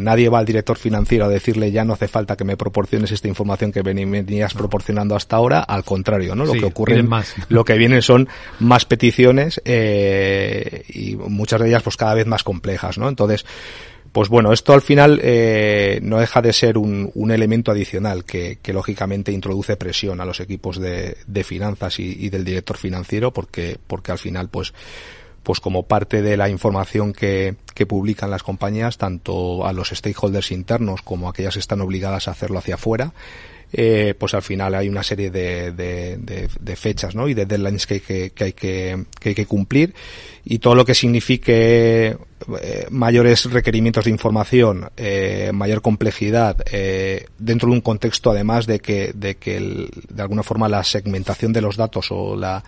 Nadie 0.00 0.28
va 0.28 0.38
al 0.38 0.46
director 0.46 0.78
financiero 0.78 1.24
a 1.24 1.28
decirle 1.28 1.72
ya 1.72 1.84
no 1.84 1.94
hace 1.94 2.08
falta 2.08 2.36
que 2.36 2.44
me 2.44 2.56
proporciones 2.56 3.10
esta 3.10 3.28
información 3.28 3.72
que 3.72 3.82
venías 3.82 4.54
proporcionando 4.54 5.16
hasta 5.16 5.36
ahora, 5.36 5.60
al 5.60 5.84
contrario, 5.84 6.34
¿no? 6.34 6.44
Lo 6.44 6.52
que 6.52 6.64
ocurre, 6.64 7.02
más. 7.02 7.34
lo 7.48 7.64
que 7.64 7.74
vienen 7.74 8.02
son 8.02 8.28
más 8.58 8.84
peticiones 8.84 9.60
y 9.64 11.16
muchas 11.16 11.60
de 11.60 11.68
ellas 11.68 11.82
pues 11.82 11.96
cada 11.96 12.14
vez 12.14 12.26
más 12.26 12.44
complejas. 12.44 12.89
Entonces, 12.96 13.44
pues 14.12 14.28
bueno, 14.28 14.52
esto 14.52 14.72
al 14.72 14.82
final 14.82 15.20
eh, 15.22 16.00
no 16.02 16.18
deja 16.18 16.42
de 16.42 16.52
ser 16.52 16.78
un, 16.78 17.30
elemento 17.30 17.70
adicional 17.70 18.24
que, 18.24 18.58
lógicamente 18.72 19.30
introduce 19.30 19.76
presión 19.76 20.20
a 20.20 20.24
los 20.24 20.40
equipos 20.40 20.80
de, 20.80 21.16
finanzas 21.44 22.00
y, 22.00 22.28
del 22.28 22.44
director 22.44 22.76
financiero 22.76 23.32
porque, 23.32 23.78
porque 23.86 24.12
al 24.12 24.18
final 24.18 24.48
pues 24.48 24.72
pues 25.42 25.58
como 25.58 25.84
parte 25.84 26.20
de 26.20 26.36
la 26.36 26.50
información 26.50 27.12
que, 27.12 27.56
publican 27.88 28.30
las 28.30 28.42
compañías, 28.42 28.98
tanto 28.98 29.64
a 29.66 29.72
los 29.72 29.88
stakeholders 29.88 30.52
internos 30.52 31.00
como 31.00 31.30
aquellas 31.30 31.54
que 31.54 31.60
están 31.60 31.80
obligadas 31.80 32.28
a 32.28 32.32
hacerlo 32.32 32.58
hacia 32.58 32.74
afuera, 32.74 33.14
eh, 33.72 34.14
pues 34.18 34.34
al 34.34 34.42
final 34.42 34.74
hay 34.74 34.86
una 34.86 35.02
serie 35.02 35.30
de, 35.30 36.76
fechas 36.76 37.14
y 37.14 37.32
de 37.32 37.46
deadlines 37.46 37.86
que 37.86 38.32
hay 38.38 38.52
que 39.34 39.46
cumplir. 39.46 39.94
Y 40.44 40.58
todo 40.58 40.74
lo 40.74 40.84
que 40.84 40.94
signifique 40.94 42.18
eh, 42.60 42.86
mayores 42.90 43.50
requerimientos 43.50 44.04
de 44.04 44.10
información, 44.10 44.90
eh, 44.96 45.50
mayor 45.52 45.82
complejidad, 45.82 46.56
eh, 46.70 47.26
dentro 47.38 47.68
de 47.68 47.74
un 47.74 47.80
contexto 47.80 48.30
además 48.30 48.66
de 48.66 48.80
que, 48.80 49.12
de 49.14 49.36
que 49.36 49.88
de 50.08 50.22
alguna 50.22 50.42
forma 50.42 50.68
la 50.68 50.82
segmentación 50.84 51.52
de 51.52 51.60
los 51.60 51.76
datos 51.76 52.08
o 52.10 52.36
la, 52.36 52.62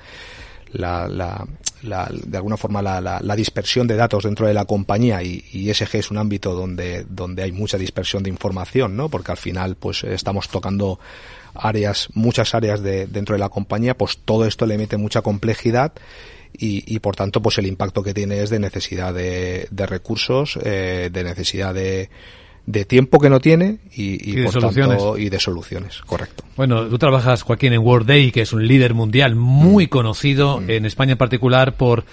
la, 0.73 1.09
la, 1.09 1.47
la, 1.83 2.11
de 2.11 2.37
alguna 2.37 2.57
forma 2.57 2.83
la, 2.83 3.00
la, 3.00 3.37
dispersión 3.37 3.87
de 3.87 3.97
datos 3.97 4.25
dentro 4.25 4.47
de 4.47 4.55
la 4.55 4.64
compañía 4.64 5.23
y, 5.23 5.45
y 5.52 5.71
ESG 5.71 5.97
es 5.97 6.11
un 6.11 6.19
ámbito 6.19 6.55
donde, 6.55 7.05
donde 7.09 7.43
hay 7.43 7.52
mucha 7.52 7.79
dispersión 7.79 8.23
de 8.23 8.31
información, 8.31 8.97
¿no? 8.97 9.09
Porque 9.09 9.33
al 9.33 9.38
final, 9.38 9.76
pues 9.76 10.05
estamos 10.05 10.49
tocando 10.49 10.99
áreas, 11.55 12.09
muchas 12.14 12.55
áreas 12.55 12.83
de, 12.83 13.07
dentro 13.07 13.35
de 13.35 13.41
la 13.41 13.49
compañía, 13.49 13.97
pues 13.97 14.19
todo 14.25 14.47
esto 14.47 14.67
le 14.67 14.79
mete 14.79 14.97
mucha 14.97 15.23
complejidad 15.23 15.93
y, 16.52 16.85
y 16.94 16.99
por 17.00 17.16
tanto, 17.16 17.40
pues 17.42 17.59
el 17.59 17.66
impacto 17.66 18.02
que 18.02 18.14
tiene 18.14 18.42
es 18.42 18.50
de 18.50 18.59
necesidad 18.59 19.14
de, 19.14 19.68
de 19.71 19.87
recursos, 19.87 20.59
eh, 20.62 21.11
de 21.12 21.25
necesidad 21.25 21.75
de, 21.75 22.11
de 22.66 22.85
tiempo 22.85 23.18
que 23.18 23.28
no 23.28 23.40
tiene 23.40 23.78
y, 23.92 24.37
de 24.37 24.50
soluciones. 24.50 25.02
y 25.18 25.28
de 25.28 25.40
soluciones, 25.40 26.00
correcto. 26.02 26.44
Bueno, 26.56 26.87
tú 26.87 26.99
trabajas, 26.99 27.42
Joaquín, 27.42 27.73
en 27.73 27.80
Workday, 27.80 28.30
que 28.30 28.42
es 28.42 28.52
un 28.52 28.66
líder 28.66 28.94
mundial 28.94 29.35
muy 29.35 29.87
mm. 29.87 29.88
conocido, 29.88 30.61
mm. 30.61 30.71
en 30.71 30.87
España 30.87 31.12
en 31.12 31.18
particular, 31.18 31.76
por 31.76 32.04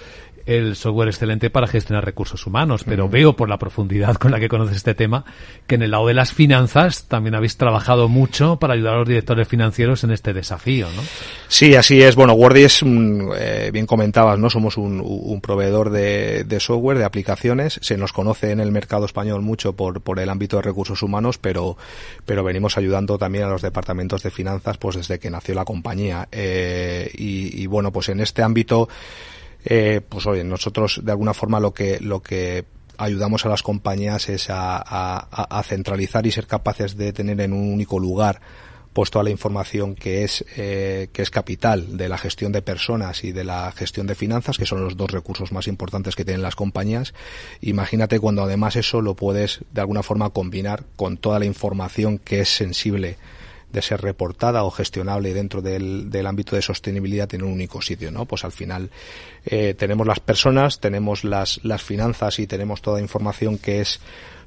el 0.50 0.74
software 0.74 1.08
excelente 1.08 1.48
para 1.48 1.68
gestionar 1.68 2.04
recursos 2.04 2.44
humanos, 2.44 2.82
pero 2.84 3.08
veo 3.08 3.36
por 3.36 3.48
la 3.48 3.56
profundidad 3.56 4.16
con 4.16 4.32
la 4.32 4.40
que 4.40 4.48
conoces 4.48 4.76
este 4.76 4.94
tema 4.94 5.24
que 5.68 5.76
en 5.76 5.82
el 5.82 5.92
lado 5.92 6.08
de 6.08 6.14
las 6.14 6.32
finanzas 6.32 7.04
también 7.04 7.36
habéis 7.36 7.56
trabajado 7.56 8.08
mucho 8.08 8.58
para 8.58 8.74
ayudar 8.74 8.94
a 8.94 8.98
los 8.98 9.08
directores 9.08 9.46
financieros 9.46 10.02
en 10.02 10.10
este 10.10 10.32
desafío, 10.32 10.88
¿no? 10.96 11.02
Sí, 11.46 11.76
así 11.76 12.02
es. 12.02 12.16
Bueno, 12.16 12.32
Wordy 12.32 12.64
es, 12.64 12.82
eh, 12.82 13.70
bien 13.72 13.86
comentabas, 13.86 14.40
¿no? 14.40 14.50
Somos 14.50 14.76
un, 14.76 15.00
un 15.00 15.40
proveedor 15.40 15.90
de, 15.90 16.42
de, 16.42 16.58
software, 16.58 16.98
de 16.98 17.04
aplicaciones. 17.04 17.78
Se 17.80 17.96
nos 17.96 18.12
conoce 18.12 18.50
en 18.50 18.58
el 18.58 18.72
mercado 18.72 19.06
español 19.06 19.42
mucho 19.42 19.74
por, 19.74 20.00
por 20.00 20.18
el 20.18 20.28
ámbito 20.30 20.56
de 20.56 20.62
recursos 20.62 21.00
humanos, 21.04 21.38
pero, 21.38 21.76
pero 22.26 22.42
venimos 22.42 22.76
ayudando 22.76 23.18
también 23.18 23.44
a 23.44 23.48
los 23.48 23.62
departamentos 23.62 24.24
de 24.24 24.32
finanzas 24.32 24.78
pues 24.78 24.96
desde 24.96 25.20
que 25.20 25.30
nació 25.30 25.54
la 25.54 25.64
compañía. 25.64 26.26
Eh, 26.32 27.08
y, 27.14 27.62
y 27.62 27.66
bueno, 27.66 27.92
pues 27.92 28.08
en 28.08 28.18
este 28.18 28.42
ámbito 28.42 28.88
eh, 29.64 30.00
pues 30.08 30.26
oye, 30.26 30.44
nosotros 30.44 31.00
de 31.02 31.12
alguna 31.12 31.34
forma 31.34 31.60
lo 31.60 31.72
que, 31.72 32.00
lo 32.00 32.20
que 32.20 32.64
ayudamos 33.00 33.46
a 33.46 33.48
las 33.48 33.62
compañías 33.62 34.28
es 34.28 34.48
a, 34.50 35.62
centralizar 35.64 36.26
y 36.26 36.30
ser 36.30 36.46
capaces 36.46 36.96
de 36.96 37.12
tener 37.12 37.40
en 37.40 37.52
un 37.52 37.72
único 37.72 37.98
lugar 37.98 38.40
pues 38.92 39.10
toda 39.10 39.22
la 39.22 39.30
información 39.30 39.94
que 39.94 40.24
es 40.24 40.44
eh, 40.56 41.08
que 41.12 41.22
es 41.22 41.30
capital 41.30 41.96
de 41.96 42.08
la 42.08 42.18
gestión 42.18 42.50
de 42.50 42.60
personas 42.60 43.22
y 43.22 43.30
de 43.30 43.44
la 43.44 43.70
gestión 43.70 44.08
de 44.08 44.16
finanzas 44.16 44.58
que 44.58 44.66
son 44.66 44.82
los 44.82 44.96
dos 44.96 45.12
recursos 45.12 45.52
más 45.52 45.68
importantes 45.68 46.16
que 46.16 46.24
tienen 46.24 46.42
las 46.42 46.56
compañías. 46.56 47.14
Imagínate 47.60 48.18
cuando 48.18 48.42
además 48.42 48.74
eso 48.74 49.00
lo 49.00 49.14
puedes 49.14 49.60
de 49.72 49.80
alguna 49.80 50.02
forma 50.02 50.30
combinar 50.30 50.84
con 50.96 51.18
toda 51.18 51.38
la 51.38 51.44
información 51.44 52.18
que 52.18 52.40
es 52.40 52.48
sensible 52.48 53.16
de 53.72 53.82
ser 53.82 54.00
reportada 54.00 54.64
o 54.64 54.70
gestionable 54.70 55.34
dentro 55.34 55.62
del, 55.62 56.10
del 56.10 56.26
ámbito 56.26 56.56
de 56.56 56.62
sostenibilidad 56.62 57.32
en 57.34 57.42
un 57.42 57.52
único 57.52 57.80
sitio, 57.80 58.10
¿no? 58.10 58.26
Pues 58.26 58.44
al 58.44 58.52
final 58.52 58.90
eh, 59.44 59.74
tenemos 59.74 60.06
las 60.06 60.20
personas, 60.20 60.80
tenemos 60.80 61.24
las, 61.24 61.60
las 61.62 61.82
finanzas 61.82 62.38
y 62.38 62.46
tenemos 62.46 62.82
toda 62.82 63.00
información 63.00 63.58
que 63.58 63.80
es 63.80 64.00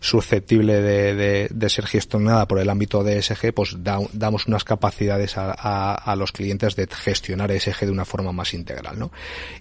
susceptible 0.03 0.81
de, 0.81 1.47
de, 1.49 1.69
ser 1.69 1.87
gestionada 1.87 2.45
por 2.45 2.59
el 2.59 2.69
ámbito 2.69 3.05
de 3.05 3.19
ESG, 3.19 3.53
pues 3.53 3.77
damos 3.81 4.47
unas 4.47 4.65
capacidades 4.65 5.37
a, 5.37 5.93
a, 5.93 6.15
los 6.17 6.33
clientes 6.33 6.75
de 6.75 6.87
gestionar 6.87 7.49
ESG 7.51 7.85
de 7.85 7.91
una 7.91 8.03
forma 8.03 8.33
más 8.33 8.53
integral. 8.53 8.99
¿no? 8.99 9.13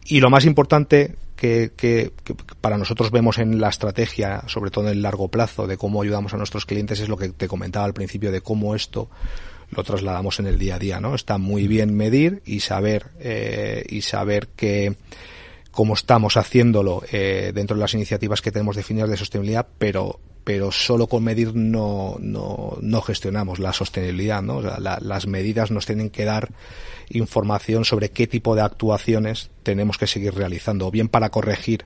Y 0.05 0.19
lo 0.19 0.31
más 0.31 0.45
importante 0.45 1.15
que, 1.37 1.71
que, 1.77 2.13
que, 2.25 2.35
para 2.61 2.77
nosotros 2.77 3.13
vemos 3.13 3.39
en 3.39 3.61
la 3.61 3.69
estrategia, 3.69 4.43
sobre 4.49 4.73
todo 4.73 4.87
en 4.87 4.91
el 4.91 5.03
largo 5.03 5.29
plazo, 5.29 5.69
de 5.69 5.77
cómo 5.77 6.03
ayudamos 6.03 6.35
a 6.35 6.39
nuestros 6.39 6.67
clientes, 6.67 6.99
es 6.99 7.09
lo 7.09 7.17
que 7.17 7.29
te 7.29 7.47
comentaba 7.47 7.85
al 7.85 7.95
principio 7.95 8.33
de 8.33 8.41
cómo 8.41 8.75
esto 8.75 9.11
lo 9.75 9.83
trasladamos 9.83 10.39
en 10.39 10.47
el 10.47 10.59
día 10.59 10.77
a 10.77 10.79
día, 10.79 11.01
¿no? 11.01 11.15
Está 11.15 11.39
muy 11.39 11.67
bien 11.67 11.95
medir 11.95 12.43
y 12.45 12.61
saber 12.61 13.07
eh, 13.21 13.85
y 13.89 14.03
saber 14.03 14.49
que 14.49 14.97
cómo 15.71 15.95
estamos 15.95 16.37
haciéndolo 16.37 17.03
eh, 17.11 17.53
dentro 17.55 17.77
de 17.77 17.81
las 17.81 17.95
iniciativas 17.95 18.43
que 18.43 18.53
tenemos 18.53 18.77
definidas 18.77 19.11
de 19.11 19.17
sostenibilidad, 19.17 19.67
pero 19.79 20.21
pero 20.45 20.73
solo 20.73 21.07
con 21.07 21.23
medir 21.23 21.55
no, 21.55 22.17
no, 22.19 22.77
no 22.81 23.01
gestionamos 23.01 23.61
la 23.61 23.73
sostenibilidad, 23.73 24.43
¿no? 24.43 24.61
las 24.61 25.27
medidas 25.29 25.71
nos 25.71 25.87
tienen 25.87 26.11
que 26.11 26.25
dar 26.25 26.51
información 27.11 27.85
sobre 27.85 28.11
qué 28.11 28.27
tipo 28.27 28.57
de 28.57 28.63
actuaciones 28.63 29.51
tenemos 29.63 29.99
que 29.99 30.09
seguir 30.09 30.35
realizando, 30.35 30.89
o 30.89 30.91
bien 30.91 31.09
para 31.09 31.31
corregir 31.31 31.85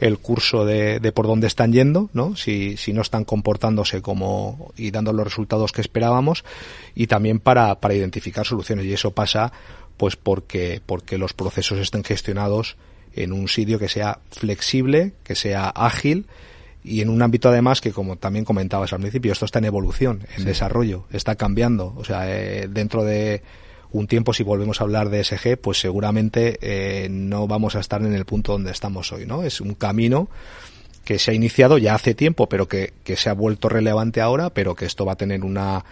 el 0.00 0.18
curso 0.18 0.64
de, 0.64 1.00
de 1.00 1.12
por 1.12 1.26
dónde 1.26 1.46
están 1.46 1.72
yendo, 1.72 2.08
¿no? 2.12 2.36
Si, 2.36 2.76
si 2.76 2.92
no 2.92 3.02
están 3.02 3.24
comportándose 3.24 4.00
como 4.00 4.72
y 4.76 4.90
dando 4.90 5.12
los 5.12 5.24
resultados 5.24 5.72
que 5.72 5.80
esperábamos 5.80 6.44
y 6.94 7.08
también 7.08 7.40
para, 7.40 7.80
para 7.80 7.94
identificar 7.94 8.46
soluciones. 8.46 8.86
Y 8.86 8.92
eso 8.92 9.10
pasa 9.10 9.52
pues 9.96 10.16
porque, 10.16 10.80
porque 10.84 11.18
los 11.18 11.32
procesos 11.32 11.78
estén 11.78 12.04
gestionados 12.04 12.76
en 13.14 13.32
un 13.32 13.48
sitio 13.48 13.78
que 13.78 13.88
sea 13.88 14.20
flexible, 14.30 15.12
que 15.24 15.34
sea 15.34 15.68
ágil 15.68 16.26
y 16.84 17.00
en 17.00 17.08
un 17.08 17.20
ámbito 17.20 17.48
además 17.48 17.80
que 17.80 17.92
como 17.92 18.16
también 18.16 18.44
comentabas 18.44 18.92
al 18.92 19.00
principio, 19.00 19.32
esto 19.32 19.44
está 19.44 19.58
en 19.58 19.64
evolución, 19.64 20.26
en 20.36 20.44
desarrollo, 20.44 21.04
está 21.10 21.34
cambiando, 21.34 21.92
o 21.96 22.04
sea, 22.04 22.30
eh, 22.30 22.68
dentro 22.68 23.04
de 23.04 23.42
un 23.92 24.06
tiempo 24.06 24.32
si 24.32 24.42
volvemos 24.42 24.80
a 24.80 24.84
hablar 24.84 25.08
de 25.10 25.24
SG, 25.24 25.56
pues 25.60 25.80
seguramente 25.80 26.58
eh, 26.60 27.08
no 27.10 27.46
vamos 27.46 27.76
a 27.76 27.80
estar 27.80 28.02
en 28.02 28.14
el 28.14 28.24
punto 28.24 28.52
donde 28.52 28.70
estamos 28.70 29.12
hoy, 29.12 29.26
¿no? 29.26 29.42
Es 29.42 29.60
un 29.60 29.74
camino 29.74 30.28
que 31.04 31.18
se 31.18 31.30
ha 31.30 31.34
iniciado 31.34 31.78
ya 31.78 31.94
hace 31.94 32.14
tiempo, 32.14 32.48
pero 32.48 32.68
que, 32.68 32.92
que 33.04 33.16
se 33.16 33.30
ha 33.30 33.32
vuelto 33.32 33.68
relevante 33.68 34.20
ahora, 34.20 34.50
pero 34.50 34.74
que 34.74 34.84
esto 34.84 35.06
va 35.06 35.12
a 35.12 35.16
tener 35.16 35.44
una 35.44 35.84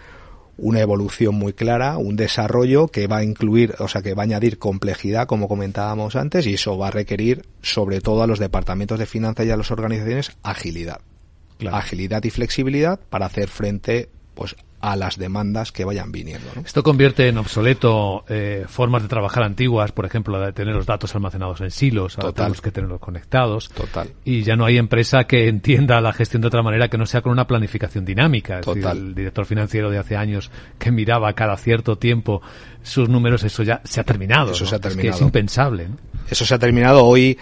una 0.58 0.80
evolución 0.80 1.34
muy 1.34 1.52
clara, 1.52 1.98
un 1.98 2.16
desarrollo 2.16 2.88
que 2.88 3.06
va 3.06 3.18
a 3.18 3.24
incluir, 3.24 3.74
o 3.78 3.88
sea, 3.88 4.02
que 4.02 4.14
va 4.14 4.22
a 4.22 4.24
añadir 4.24 4.58
complejidad, 4.58 5.26
como 5.26 5.48
comentábamos 5.48 6.16
antes, 6.16 6.46
y 6.46 6.54
eso 6.54 6.78
va 6.78 6.88
a 6.88 6.90
requerir, 6.90 7.44
sobre 7.62 8.00
todo 8.00 8.22
a 8.22 8.26
los 8.26 8.38
departamentos 8.38 8.98
de 8.98 9.06
finanzas 9.06 9.46
y 9.46 9.50
a 9.50 9.56
las 9.56 9.70
organizaciones, 9.70 10.36
agilidad. 10.42 11.00
Agilidad 11.70 12.24
y 12.24 12.30
flexibilidad 12.30 13.00
para 13.10 13.26
hacer 13.26 13.48
frente 13.48 14.08
pues 14.34 14.56
a 14.86 14.94
las 14.94 15.18
demandas 15.18 15.72
que 15.72 15.84
vayan 15.84 16.12
viniendo. 16.12 16.48
Esto 16.64 16.84
convierte 16.84 17.26
en 17.26 17.38
obsoleto 17.38 18.24
eh, 18.28 18.66
formas 18.68 19.02
de 19.02 19.08
trabajar 19.08 19.42
antiguas, 19.42 19.90
por 19.90 20.06
ejemplo, 20.06 20.38
de 20.38 20.52
tener 20.52 20.76
los 20.76 20.86
datos 20.86 21.12
almacenados 21.16 21.60
en 21.60 21.72
silos, 21.72 22.14
Total. 22.14 22.34
tenemos 22.34 22.60
que 22.60 22.70
tenerlos 22.70 23.00
conectados. 23.00 23.68
Total. 23.70 24.10
Y 24.24 24.44
ya 24.44 24.54
no 24.54 24.64
hay 24.64 24.78
empresa 24.78 25.24
que 25.24 25.48
entienda 25.48 26.00
la 26.00 26.12
gestión 26.12 26.40
de 26.40 26.46
otra 26.46 26.62
manera 26.62 26.86
que 26.86 26.98
no 26.98 27.06
sea 27.06 27.20
con 27.20 27.32
una 27.32 27.48
planificación 27.48 28.04
dinámica. 28.04 28.60
Total. 28.60 28.96
el 28.96 29.14
director 29.16 29.44
financiero 29.44 29.90
de 29.90 29.98
hace 29.98 30.16
años 30.16 30.52
que 30.78 30.92
miraba 30.92 31.32
cada 31.32 31.56
cierto 31.56 31.98
tiempo 31.98 32.40
sus 32.84 33.08
números, 33.08 33.42
eso 33.42 33.64
ya 33.64 33.80
se 33.82 33.98
ha 33.98 34.04
terminado. 34.04 34.52
Eso 34.52 34.66
se 34.66 34.76
ha 34.76 34.78
terminado. 34.78 35.10
Es, 35.10 35.16
que 35.16 35.18
es 35.18 35.26
impensable. 35.26 35.88
Eso 36.30 36.46
se 36.46 36.54
ha 36.54 36.60
terminado 36.60 37.04
hoy. 37.04 37.36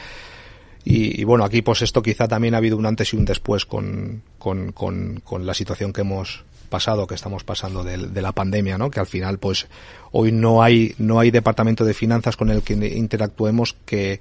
Y, 0.82 1.20
y, 1.20 1.24
bueno, 1.24 1.44
aquí 1.44 1.60
pues 1.60 1.82
esto 1.82 2.00
quizá 2.00 2.26
también 2.26 2.54
ha 2.54 2.58
habido 2.58 2.78
un 2.78 2.86
antes 2.86 3.12
y 3.12 3.18
un 3.18 3.26
después 3.26 3.66
con, 3.66 4.22
con, 4.38 4.72
con, 4.72 5.20
con 5.20 5.44
la 5.44 5.52
situación 5.52 5.92
que 5.92 6.00
hemos 6.00 6.44
pasado 6.74 7.06
que 7.06 7.14
estamos 7.14 7.44
pasando 7.44 7.84
de, 7.84 7.96
de, 7.96 8.20
la 8.20 8.32
pandemia, 8.32 8.76
¿no? 8.78 8.90
Que 8.90 8.98
al 8.98 9.06
final, 9.06 9.38
pues, 9.38 9.68
hoy 10.10 10.32
no 10.32 10.60
hay, 10.60 10.92
no 10.98 11.20
hay 11.20 11.30
departamento 11.30 11.84
de 11.84 11.94
finanzas 11.94 12.36
con 12.36 12.50
el 12.50 12.62
que 12.62 12.74
interactuemos 12.74 13.76
que, 13.86 14.18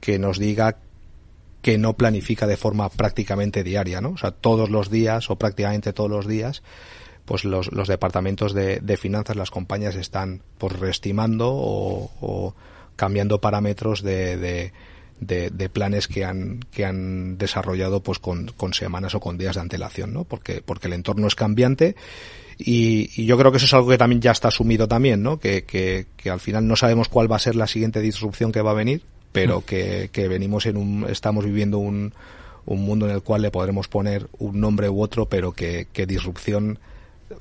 que 0.00 0.18
nos 0.18 0.38
diga 0.38 0.78
que 1.60 1.76
no 1.76 1.92
planifica 1.92 2.46
de 2.46 2.56
forma 2.56 2.88
prácticamente 2.88 3.62
diaria, 3.62 4.00
¿no? 4.00 4.12
O 4.12 4.16
sea, 4.16 4.30
todos 4.30 4.70
los 4.70 4.88
días 4.88 5.28
o 5.28 5.36
prácticamente 5.36 5.92
todos 5.92 6.08
los 6.08 6.26
días, 6.26 6.62
pues 7.26 7.44
los, 7.44 7.70
los 7.70 7.86
departamentos 7.86 8.54
de, 8.54 8.80
de, 8.80 8.96
finanzas, 8.96 9.36
las 9.36 9.50
compañías 9.50 9.94
están 9.94 10.40
pues 10.56 10.72
reestimando 10.80 11.50
o, 11.52 12.54
cambiando 12.96 13.42
parámetros 13.42 14.02
de 14.02 14.72
de, 15.26 15.50
de, 15.50 15.68
planes 15.68 16.08
que 16.08 16.24
han, 16.24 16.60
que 16.70 16.84
han 16.84 17.38
desarrollado 17.38 18.02
pues 18.02 18.18
con, 18.18 18.52
con, 18.56 18.74
semanas 18.74 19.14
o 19.14 19.20
con 19.20 19.38
días 19.38 19.56
de 19.56 19.62
antelación, 19.62 20.12
¿no? 20.12 20.24
Porque, 20.24 20.62
porque 20.64 20.88
el 20.88 20.94
entorno 20.94 21.26
es 21.26 21.34
cambiante 21.34 21.96
y, 22.58 23.10
y, 23.16 23.26
yo 23.26 23.36
creo 23.36 23.50
que 23.50 23.58
eso 23.58 23.66
es 23.66 23.74
algo 23.74 23.88
que 23.88 23.98
también 23.98 24.20
ya 24.20 24.30
está 24.30 24.48
asumido 24.48 24.86
también, 24.88 25.22
¿no? 25.22 25.38
Que, 25.38 25.64
que, 25.64 26.06
que, 26.16 26.30
al 26.30 26.40
final 26.40 26.66
no 26.66 26.76
sabemos 26.76 27.08
cuál 27.08 27.30
va 27.30 27.36
a 27.36 27.40
ser 27.40 27.56
la 27.56 27.66
siguiente 27.66 28.00
disrupción 28.00 28.52
que 28.52 28.62
va 28.62 28.70
a 28.70 28.74
venir, 28.74 29.02
pero 29.32 29.60
mm. 29.60 29.62
que, 29.62 30.10
que 30.12 30.28
venimos 30.28 30.66
en 30.66 30.76
un, 30.76 31.06
estamos 31.08 31.44
viviendo 31.44 31.78
un, 31.78 32.12
un 32.66 32.82
mundo 32.84 33.06
en 33.06 33.12
el 33.12 33.22
cual 33.22 33.42
le 33.42 33.50
podremos 33.50 33.88
poner 33.88 34.28
un 34.38 34.60
nombre 34.60 34.88
u 34.88 35.02
otro, 35.02 35.26
pero 35.26 35.52
que, 35.52 35.88
que 35.92 36.06
disrupción 36.06 36.78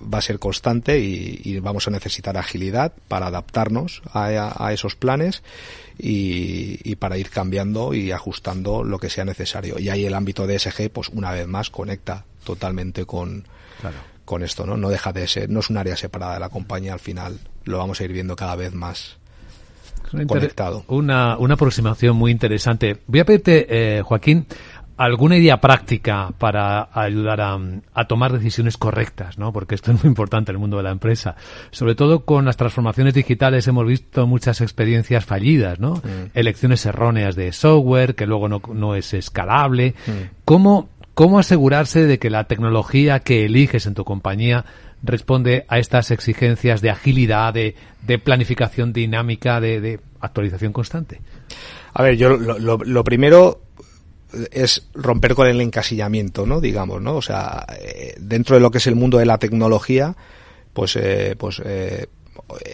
va 0.02 0.20
a 0.20 0.22
ser 0.22 0.40
constante 0.40 1.00
y, 1.00 1.42
y, 1.44 1.60
vamos 1.60 1.88
a 1.88 1.92
necesitar 1.92 2.38
agilidad 2.38 2.94
para 3.08 3.28
adaptarnos 3.28 4.02
a, 4.12 4.54
a, 4.58 4.74
esos 4.74 4.96
planes 4.96 5.44
y, 5.98 6.80
y, 6.84 6.96
para 6.96 7.18
ir 7.18 7.30
cambiando 7.30 7.94
y 7.94 8.12
ajustando 8.12 8.84
lo 8.84 9.00
que 9.00 9.10
sea 9.10 9.26
necesario. 9.26 9.80
Y 9.80 9.90
ahí 9.90 10.06
el 10.06 10.14
ámbito 10.14 10.48
de 10.48 10.58
SG, 10.60 10.90
pues 10.92 11.10
una 11.10 11.32
vez 11.32 11.48
más, 11.48 11.70
conecta 11.70 12.26
totalmente 12.44 13.06
con, 13.06 13.46
claro. 13.82 13.98
con 14.26 14.44
esto, 14.44 14.66
¿no? 14.66 14.78
No 14.78 14.90
deja 14.90 15.14
de 15.14 15.28
ser, 15.28 15.50
no 15.50 15.60
es 15.60 15.70
un 15.70 15.78
área 15.78 15.96
separada 15.96 16.36
de 16.36 16.40
la 16.40 16.50
compañía, 16.50 16.94
al 16.94 17.00
final 17.00 17.40
lo 17.66 17.78
vamos 17.78 18.00
a 18.00 18.04
ir 18.04 18.14
viendo 18.14 18.36
cada 18.36 18.56
vez 18.56 18.74
más. 18.74 19.18
Conectado. 20.28 20.86
Una, 20.90 21.38
una 21.38 21.56
aproximación 21.56 22.16
muy 22.16 22.32
interesante. 22.32 22.98
Voy 23.08 23.22
a 23.22 23.26
pedirte, 23.26 23.66
eh, 23.98 24.02
Joaquín, 24.04 24.46
alguna 24.98 25.38
idea 25.38 25.60
práctica 25.60 26.32
para 26.38 26.90
ayudar 26.94 27.42
a, 27.42 27.60
a, 27.94 28.06
tomar 28.06 28.32
decisiones 28.32 28.78
correctas, 28.78 29.38
¿no? 29.38 29.52
Porque 29.52 29.76
esto 29.76 29.92
es 29.92 30.04
muy 30.04 30.10
importante 30.10 30.52
en 30.52 30.56
el 30.56 30.60
mundo 30.60 30.78
de 30.78 30.84
la 30.84 30.92
empresa. 30.92 31.36
Sobre 31.72 31.96
todo 31.96 32.26
con 32.26 32.46
las 32.46 32.58
transformaciones 32.58 33.14
digitales 33.14 33.68
hemos 33.68 33.88
visto 33.88 34.28
muchas 34.28 34.62
experiencias 34.62 35.26
fallidas, 35.26 35.80
¿no? 35.80 35.96
Mm. 35.96 36.32
Elecciones 36.34 36.86
erróneas 36.86 37.36
de 37.36 37.52
software 37.52 38.16
que 38.16 38.28
luego 38.28 38.48
no, 38.48 38.62
no 38.74 38.96
es 38.96 39.14
escalable. 39.14 39.96
Mm. 40.06 40.12
¿Cómo, 40.46 40.90
¿Cómo 41.14 41.40
asegurarse 41.40 42.06
de 42.06 42.20
que 42.20 42.30
la 42.30 42.46
tecnología 42.46 43.20
que 43.20 43.46
eliges 43.46 43.86
en 43.86 43.96
tu 43.96 44.04
compañía 44.04 44.66
responde 45.02 45.66
a 45.68 45.80
estas 45.80 46.12
exigencias 46.12 46.82
de 46.82 46.90
agilidad, 46.90 47.54
de, 47.54 47.76
de 48.04 48.20
planificación 48.20 48.94
dinámica, 48.94 49.60
de, 49.60 49.82
de, 49.82 50.00
actualización 50.22 50.72
constante? 50.72 51.20
A 51.94 52.02
ver, 52.02 52.16
yo 52.16 52.38
lo, 52.38 52.58
lo, 52.58 52.78
lo 52.78 53.04
primero 53.04 53.60
es 54.52 54.88
romper 54.94 55.36
con 55.36 55.48
el 55.48 55.62
encasillamiento, 55.62 56.46
¿no? 56.46 56.62
Digamos, 56.62 57.02
¿no? 57.02 57.16
O 57.16 57.22
sea, 57.22 57.66
eh, 57.80 58.16
dentro 58.20 58.56
de 58.56 58.62
lo 58.62 58.72
que 58.72 58.80
es 58.80 58.88
el 58.88 58.96
mundo 58.96 59.18
de 59.18 59.26
la 59.26 59.38
tecnología, 59.38 60.16
pues, 60.74 60.96
eh, 60.96 61.36
pues 61.38 61.62
eh, 61.64 62.08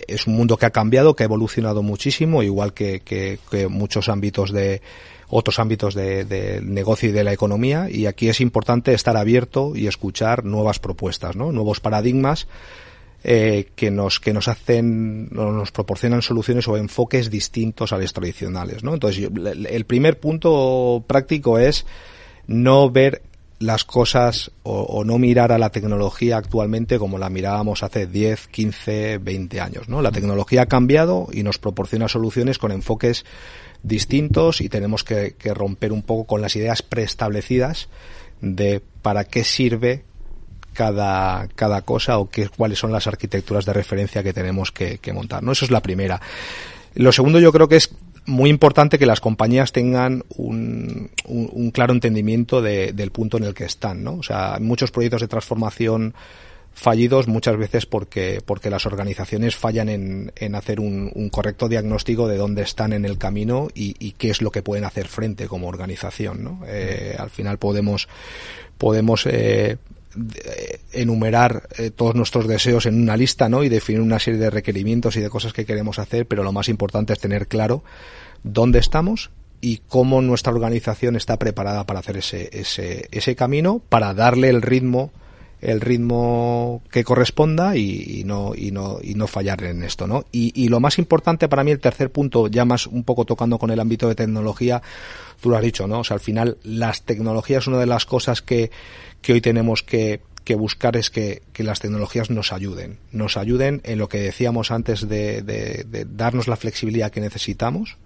es 0.07 0.27
un 0.27 0.35
mundo 0.35 0.57
que 0.57 0.65
ha 0.65 0.71
cambiado, 0.71 1.15
que 1.15 1.23
ha 1.23 1.25
evolucionado 1.25 1.83
muchísimo, 1.83 2.43
igual 2.43 2.73
que, 2.73 3.01
que, 3.01 3.39
que 3.49 3.67
muchos 3.67 4.09
ámbitos 4.09 4.51
de 4.51 4.81
otros 5.29 5.59
ámbitos 5.59 5.93
del 5.93 6.27
de 6.27 6.59
negocio 6.61 7.09
y 7.09 7.11
de 7.11 7.23
la 7.23 7.33
economía, 7.33 7.87
y 7.89 8.07
aquí 8.07 8.29
es 8.29 8.41
importante 8.41 8.93
estar 8.93 9.15
abierto 9.15 9.75
y 9.75 9.85
escuchar 9.85 10.43
nuevas 10.43 10.79
propuestas, 10.79 11.35
¿no? 11.35 11.51
Nuevos 11.51 11.79
paradigmas 11.79 12.47
eh, 13.23 13.69
que 13.75 13.91
nos 13.91 14.19
que 14.19 14.33
nos 14.33 14.47
hacen 14.47 15.29
nos 15.31 15.71
proporcionan 15.71 16.21
soluciones 16.21 16.67
o 16.67 16.77
enfoques 16.77 17.29
distintos 17.29 17.91
a 17.91 17.97
los 17.97 18.13
tradicionales 18.13 18.83
no 18.83 18.93
entonces 18.93 19.29
el 19.69 19.85
primer 19.85 20.19
punto 20.19 21.03
práctico 21.05 21.59
es 21.59 21.85
no 22.47 22.89
ver 22.89 23.21
las 23.59 23.83
cosas 23.83 24.51
o, 24.63 24.83
o, 24.83 25.03
no 25.03 25.19
mirar 25.19 25.51
a 25.51 25.57
la 25.57 25.69
tecnología 25.69 26.37
actualmente 26.37 26.97
como 26.97 27.17
la 27.17 27.29
mirábamos 27.29 27.83
hace 27.83 28.07
10, 28.07 28.47
15, 28.47 29.17
20 29.17 29.59
años, 29.59 29.89
¿no? 29.89 30.01
La 30.01 30.11
tecnología 30.11 30.61
ha 30.61 30.65
cambiado 30.67 31.27
y 31.33 31.43
nos 31.43 31.57
proporciona 31.59 32.07
soluciones 32.07 32.57
con 32.57 32.71
enfoques 32.71 33.25
distintos 33.83 34.61
y 34.61 34.69
tenemos 34.69 35.03
que, 35.03 35.35
que 35.37 35.53
romper 35.53 35.91
un 35.91 36.03
poco 36.03 36.25
con 36.25 36.41
las 36.41 36.55
ideas 36.55 36.81
preestablecidas 36.81 37.89
de 38.41 38.81
para 39.01 39.25
qué 39.25 39.43
sirve 39.43 40.05
cada, 40.79 41.49
cada 41.55 41.81
cosa 41.81 42.19
o 42.19 42.29
qué, 42.29 42.47
cuáles 42.47 42.79
son 42.79 42.93
las 42.93 43.05
arquitecturas 43.05 43.65
de 43.65 43.73
referencia 43.73 44.23
que 44.23 44.31
tenemos 44.31 44.71
que, 44.71 44.97
montar. 45.11 45.43
¿no? 45.43 45.51
Eso 45.51 45.65
es 45.65 45.71
la 45.71 45.81
primera. 45.81 46.21
Lo 46.95 47.11
segundo 47.11 47.37
yo 47.37 47.51
creo 47.51 47.67
que 47.67 47.75
es 47.75 47.93
muy 48.25 48.49
importante 48.49 48.97
que 48.97 49.05
las 49.05 49.19
compañías 49.19 49.73
tengan 49.73 50.23
un, 50.37 51.11
un, 51.25 51.71
claro 51.71 51.91
entendimiento 51.91 52.61
de, 52.61 52.93
del 52.93 53.11
punto 53.11 53.35
en 53.35 53.43
el 53.43 53.53
que 53.53 53.65
están, 53.65 54.05
¿no? 54.05 54.13
O 54.13 54.23
sea, 54.23 54.57
muchos 54.61 54.89
proyectos 54.89 55.19
de 55.19 55.27
transformación 55.27 56.13
fallidos 56.71 57.27
muchas 57.27 57.57
veces 57.57 57.85
porque, 57.85 58.41
porque 58.45 58.69
las 58.69 58.85
organizaciones 58.85 59.57
fallan 59.57 59.89
en, 59.89 60.31
en 60.37 60.55
hacer 60.55 60.79
un, 60.79 61.29
correcto 61.29 61.67
diagnóstico 61.67 62.29
de 62.29 62.37
dónde 62.37 62.61
están 62.61 62.93
en 62.93 63.03
el 63.03 63.17
camino 63.17 63.67
y, 63.73 63.95
y, 63.99 64.13
qué 64.13 64.29
es 64.29 64.41
lo 64.41 64.51
que 64.51 64.61
pueden 64.61 64.85
hacer 64.85 65.09
frente 65.09 65.49
como 65.49 65.67
organización. 65.67 66.41
¿no? 66.41 66.61
Eh, 66.67 67.17
al 67.19 67.31
final 67.31 67.57
podemos, 67.57 68.07
podemos 68.77 69.25
eh, 69.25 69.77
enumerar 70.91 71.69
eh, 71.77 71.91
todos 71.91 72.15
nuestros 72.15 72.47
deseos 72.47 72.85
en 72.85 73.01
una 73.01 73.15
lista, 73.15 73.49
¿no? 73.49 73.63
Y 73.63 73.69
definir 73.69 74.01
una 74.01 74.19
serie 74.19 74.39
de 74.39 74.49
requerimientos 74.49 75.15
y 75.15 75.21
de 75.21 75.29
cosas 75.29 75.53
que 75.53 75.65
queremos 75.65 75.99
hacer, 75.99 76.25
pero 76.25 76.43
lo 76.43 76.51
más 76.51 76.69
importante 76.69 77.13
es 77.13 77.19
tener 77.19 77.47
claro 77.47 77.83
dónde 78.43 78.79
estamos 78.79 79.29
y 79.61 79.81
cómo 79.87 80.21
nuestra 80.21 80.53
organización 80.53 81.15
está 81.15 81.37
preparada 81.37 81.85
para 81.85 81.99
hacer 81.99 82.17
ese, 82.17 82.49
ese, 82.53 83.07
ese 83.11 83.35
camino, 83.35 83.81
para 83.89 84.13
darle 84.13 84.49
el 84.49 84.61
ritmo 84.61 85.11
el 85.61 85.81
ritmo 85.81 86.81
que 86.91 87.03
corresponda 87.03 87.75
y, 87.75 88.19
y, 88.19 88.23
no 88.23 88.53
y 88.55 88.71
no 88.71 88.99
y 89.01 89.15
no 89.15 89.27
fallar 89.27 89.63
en 89.63 89.83
esto 89.83 90.07
no 90.07 90.25
y, 90.31 90.51
y, 90.55 90.69
lo 90.69 90.79
más 90.79 90.97
importante 90.97 91.47
para 91.49 91.63
mí 91.63 91.71
el 91.71 91.79
tercer 91.79 92.11
punto 92.11 92.47
ya 92.47 92.65
más 92.65 92.87
un 92.87 93.03
poco 93.03 93.25
tocando 93.25 93.59
con 93.59 93.69
el 93.71 93.79
ámbito 93.79 94.07
de 94.07 94.15
tecnología 94.15 94.81
tú 95.41 95.49
lo 95.49 95.57
has 95.57 95.63
dicho 95.63 95.87
no 95.87 95.99
o 95.99 96.03
sea 96.03 96.15
al 96.15 96.21
final 96.21 96.57
las 96.63 97.03
tecnologías 97.03 97.67
una 97.67 97.79
de 97.79 97.85
las 97.85 98.05
cosas 98.05 98.41
que 98.41 98.71
que 99.21 99.33
hoy 99.33 99.41
tenemos 99.41 99.83
que, 99.83 100.21
que 100.43 100.55
buscar 100.55 100.95
es 100.97 101.09
que, 101.09 101.43
que, 101.53 101.63
las 101.63 101.79
tecnologías 101.79 102.29
nos 102.29 102.53
ayuden, 102.53 102.99
nos 103.11 103.37
ayuden 103.37 103.81
en 103.83 103.99
lo 103.99 104.09
que 104.09 104.19
decíamos 104.19 104.71
antes 104.71 105.07
de, 105.07 105.41
de, 105.41 105.85
de, 105.87 106.05
darnos 106.05 106.47
la 106.47 106.55
flexibilidad 106.55 107.11
que 107.11 107.21
necesitamos 107.21 107.97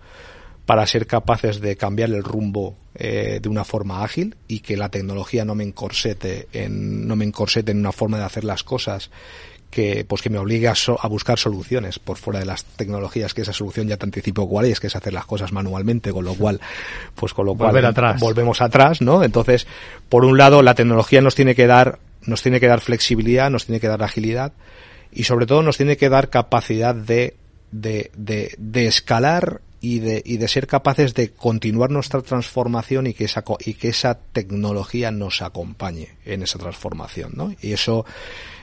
para 0.66 0.88
ser 0.88 1.08
capaces 1.08 1.60
de 1.60 1.76
cambiar 1.76 2.10
el 2.10 2.24
rumbo 2.24 2.76
eh, 2.96 3.40
de 3.42 3.50
una 3.50 3.64
forma 3.66 4.04
ágil 4.04 4.36
y 4.48 4.60
que 4.60 4.78
la 4.78 4.90
tecnología 4.90 5.44
no 5.46 5.56
me 5.56 5.64
encorsete 5.64 6.48
en, 6.54 7.08
no 7.08 7.16
me 7.16 7.26
encorsete 7.26 7.72
en 7.72 7.80
una 7.80 7.92
forma 7.92 8.18
de 8.18 8.24
hacer 8.24 8.44
las 8.44 8.64
cosas 8.64 9.10
que 9.70 10.06
pues 10.08 10.22
que 10.22 10.30
me 10.30 10.38
obligue 10.38 10.68
a, 10.68 10.76
so, 10.76 10.98
a, 11.02 11.08
buscar 11.08 11.40
soluciones 11.40 11.98
por 11.98 12.18
fuera 12.18 12.40
de 12.40 12.46
las 12.46 12.64
tecnologías 12.64 13.34
que 13.34 13.42
esa 13.42 13.54
solución 13.54 13.88
ya 13.88 13.98
te 13.98 14.06
anticipo 14.06 14.48
cuál 14.48 14.68
es 14.68 14.80
que 14.80 14.88
es 14.88 14.96
hacer 14.96 15.12
las 15.12 15.26
cosas 15.26 15.52
manualmente 15.52 16.12
con 16.12 16.24
lo 16.24 16.36
cual 16.36 16.62
pues 17.16 17.34
con 17.34 17.48
lo 17.48 17.56
Volver 17.56 17.82
cual 17.82 17.86
atrás. 17.88 18.22
volvemos 18.22 18.62
atrás 18.62 19.02
no 19.02 19.24
entonces 19.24 19.66
por 20.10 20.26
un 20.26 20.38
lado 20.38 20.62
la 20.62 20.76
tecnología 20.76 21.22
nos 21.22 21.34
tiene 21.34 21.56
que 21.56 21.66
dar 21.66 21.98
nos 22.22 22.44
tiene 22.44 22.60
que 22.60 22.68
dar 22.68 22.82
flexibilidad 22.82 23.50
nos 23.50 23.66
tiene 23.66 23.80
que 23.80 23.88
dar 23.88 24.04
agilidad 24.04 24.54
y 25.12 25.24
sobre 25.24 25.48
todo 25.48 25.64
nos 25.64 25.78
tiene 25.78 25.98
que 25.98 26.10
dar 26.10 26.30
capacidad 26.30 26.94
de 26.94 27.36
de, 27.72 28.12
de, 28.16 28.54
de 28.60 28.86
escalar 28.86 29.62
y 29.84 30.00
de, 30.00 30.24
y 30.26 30.38
de 30.38 30.48
ser 30.48 30.66
capaces 30.66 31.14
de 31.14 31.32
continuar 31.32 31.92
nuestra 31.92 32.22
transformación 32.22 33.06
y 33.06 33.14
que 33.14 33.26
esa, 33.26 33.44
y 33.66 33.74
que 33.74 33.90
esa 33.90 34.18
tecnología 34.18 35.12
nos 35.12 35.42
acompañe 35.42 36.08
en 36.24 36.42
esa 36.42 36.58
transformación, 36.58 37.34
¿no? 37.36 37.54
Y 37.62 37.74
eso, 37.74 38.06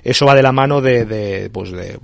eso 0.02 0.24
va 0.24 0.34
de 0.34 0.42
la 0.42 0.52
mano 0.52 0.80
de, 0.80 1.04
de 1.04 1.50
pues 1.50 1.72
de, 1.72 2.00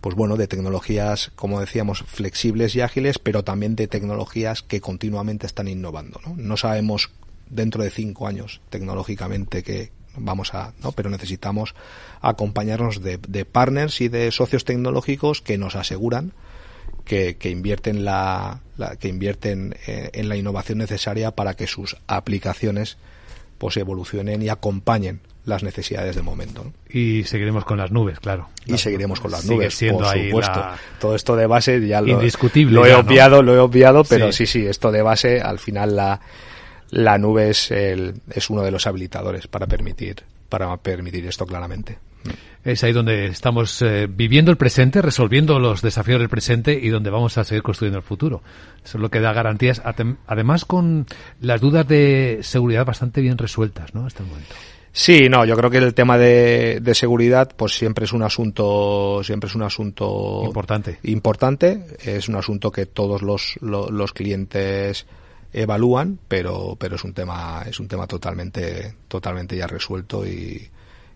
pues 0.00 0.16
bueno, 0.16 0.38
de 0.38 0.48
tecnologías, 0.48 1.30
como 1.36 1.60
decíamos, 1.60 2.04
flexibles 2.06 2.74
y 2.74 2.80
ágiles, 2.80 3.18
pero 3.18 3.44
también 3.44 3.76
de 3.76 3.86
tecnologías 3.86 4.62
que 4.62 4.80
continuamente 4.80 5.46
están 5.46 5.68
innovando, 5.68 6.18
¿no? 6.24 6.34
No 6.38 6.56
sabemos 6.56 7.10
dentro 7.50 7.82
de 7.82 7.90
cinco 7.90 8.26
años 8.26 8.62
tecnológicamente 8.70 9.62
que 9.62 9.92
vamos 10.16 10.54
a, 10.54 10.72
¿no? 10.82 10.92
Pero 10.92 11.10
necesitamos 11.10 11.74
acompañarnos 12.22 13.02
de, 13.02 13.18
de 13.18 13.44
partners 13.44 14.00
y 14.00 14.08
de 14.08 14.32
socios 14.32 14.64
tecnológicos 14.64 15.42
que 15.42 15.58
nos 15.58 15.76
aseguran 15.76 16.32
que, 17.08 17.36
que 17.36 17.50
invierten 17.50 18.04
la, 18.04 18.60
la 18.76 18.94
que 18.96 19.08
invierten 19.08 19.74
eh, 19.88 20.10
en 20.12 20.28
la 20.28 20.36
innovación 20.36 20.78
necesaria 20.78 21.32
para 21.32 21.54
que 21.54 21.66
sus 21.66 21.96
aplicaciones 22.06 22.98
pues 23.58 23.76
evolucionen 23.76 24.40
y 24.42 24.48
acompañen 24.50 25.20
las 25.44 25.62
necesidades 25.62 26.14
del 26.14 26.24
momento. 26.24 26.62
¿no? 26.64 26.72
Y 26.90 27.24
seguiremos 27.24 27.64
con 27.64 27.78
las 27.78 27.90
nubes, 27.90 28.20
claro. 28.20 28.48
Y 28.66 28.76
seguiremos 28.76 29.18
con 29.20 29.30
las 29.30 29.40
Sigue 29.40 29.54
nubes, 29.54 29.74
siendo 29.74 30.04
por 30.04 30.16
supuesto. 30.16 30.60
la- 30.60 30.78
Todo 31.00 31.16
esto 31.16 31.34
de 31.34 31.46
base 31.46 31.84
ya 31.88 32.00
lo, 32.02 32.08
Indiscutible 32.08 32.74
lo 32.74 32.84
he 32.86 32.90
ya, 32.90 32.94
¿no? 32.96 33.00
obviado, 33.08 33.42
lo 33.42 33.54
he 33.54 33.58
obviado, 33.58 34.04
pero 34.04 34.30
Sí. 34.30 34.46
sí. 34.46 34.60
sí, 34.60 34.66
esto 34.66 34.92
de 34.92 35.00
base, 35.02 35.40
al 35.40 35.58
final 35.58 35.96
la, 35.96 36.20
la 36.90 37.16
nube 37.18 37.48
es, 37.50 37.70
el, 37.70 38.14
es 38.30 38.50
uno 38.50 38.62
de 38.62 38.70
los 38.70 38.86
habilitadores 38.86 39.46
para 39.48 39.66
permitir, 39.66 40.22
para 40.50 40.76
permitir 40.76 41.26
esto 41.26 41.46
claramente. 41.46 41.98
Es 42.64 42.84
ahí 42.84 42.92
donde 42.92 43.26
estamos 43.26 43.80
eh, 43.82 44.08
viviendo 44.10 44.50
el 44.50 44.56
presente, 44.58 45.00
resolviendo 45.00 45.58
los 45.58 45.80
desafíos 45.80 46.18
del 46.18 46.28
presente 46.28 46.78
y 46.80 46.88
donde 46.88 47.08
vamos 47.08 47.38
a 47.38 47.44
seguir 47.44 47.62
construyendo 47.62 47.98
el 47.98 48.04
futuro. 48.04 48.42
Eso 48.84 48.98
es 48.98 49.02
lo 49.02 49.10
que 49.10 49.20
da 49.20 49.32
garantías, 49.32 49.80
además 50.26 50.64
con 50.64 51.06
las 51.40 51.60
dudas 51.60 51.86
de 51.88 52.40
seguridad 52.42 52.84
bastante 52.84 53.20
bien 53.20 53.38
resueltas, 53.38 53.94
¿no? 53.94 54.06
Hasta 54.06 54.22
el 54.22 54.28
momento. 54.28 54.54
Sí, 54.92 55.28
no, 55.28 55.44
yo 55.44 55.56
creo 55.56 55.70
que 55.70 55.78
el 55.78 55.94
tema 55.94 56.18
de, 56.18 56.80
de 56.82 56.94
seguridad, 56.94 57.52
pues 57.56 57.72
siempre 57.78 58.04
es 58.06 58.12
un 58.12 58.22
asunto, 58.22 59.22
siempre 59.22 59.48
es 59.48 59.54
un 59.54 59.62
asunto 59.62 60.42
Importante. 60.44 60.98
importante. 61.04 61.84
Es 62.04 62.28
un 62.28 62.34
asunto 62.36 62.72
que 62.72 62.86
todos 62.86 63.22
los, 63.22 63.56
lo- 63.60 63.90
los 63.90 64.12
clientes 64.12 65.06
evalúan, 65.52 66.18
pero, 66.28 66.76
pero 66.78 66.96
es 66.96 67.04
un 67.04 67.12
tema, 67.14 67.62
es 67.66 67.78
un 67.80 67.86
tema 67.88 68.06
totalmente, 68.06 68.94
totalmente 69.06 69.56
ya 69.56 69.66
resuelto 69.66 70.26
y, 70.26 70.68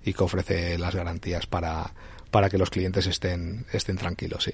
y 0.05 0.13
que 0.13 0.25
ofrece 0.25 0.79
las 0.79 0.95
garantías 0.95 1.47
para, 1.47 1.93
para 2.33 2.49
que 2.49 2.57
los 2.57 2.71
clientes 2.71 3.07
estén, 3.07 3.67
estén 3.73 3.97
tranquilos, 3.97 4.45
sí. 4.45 4.53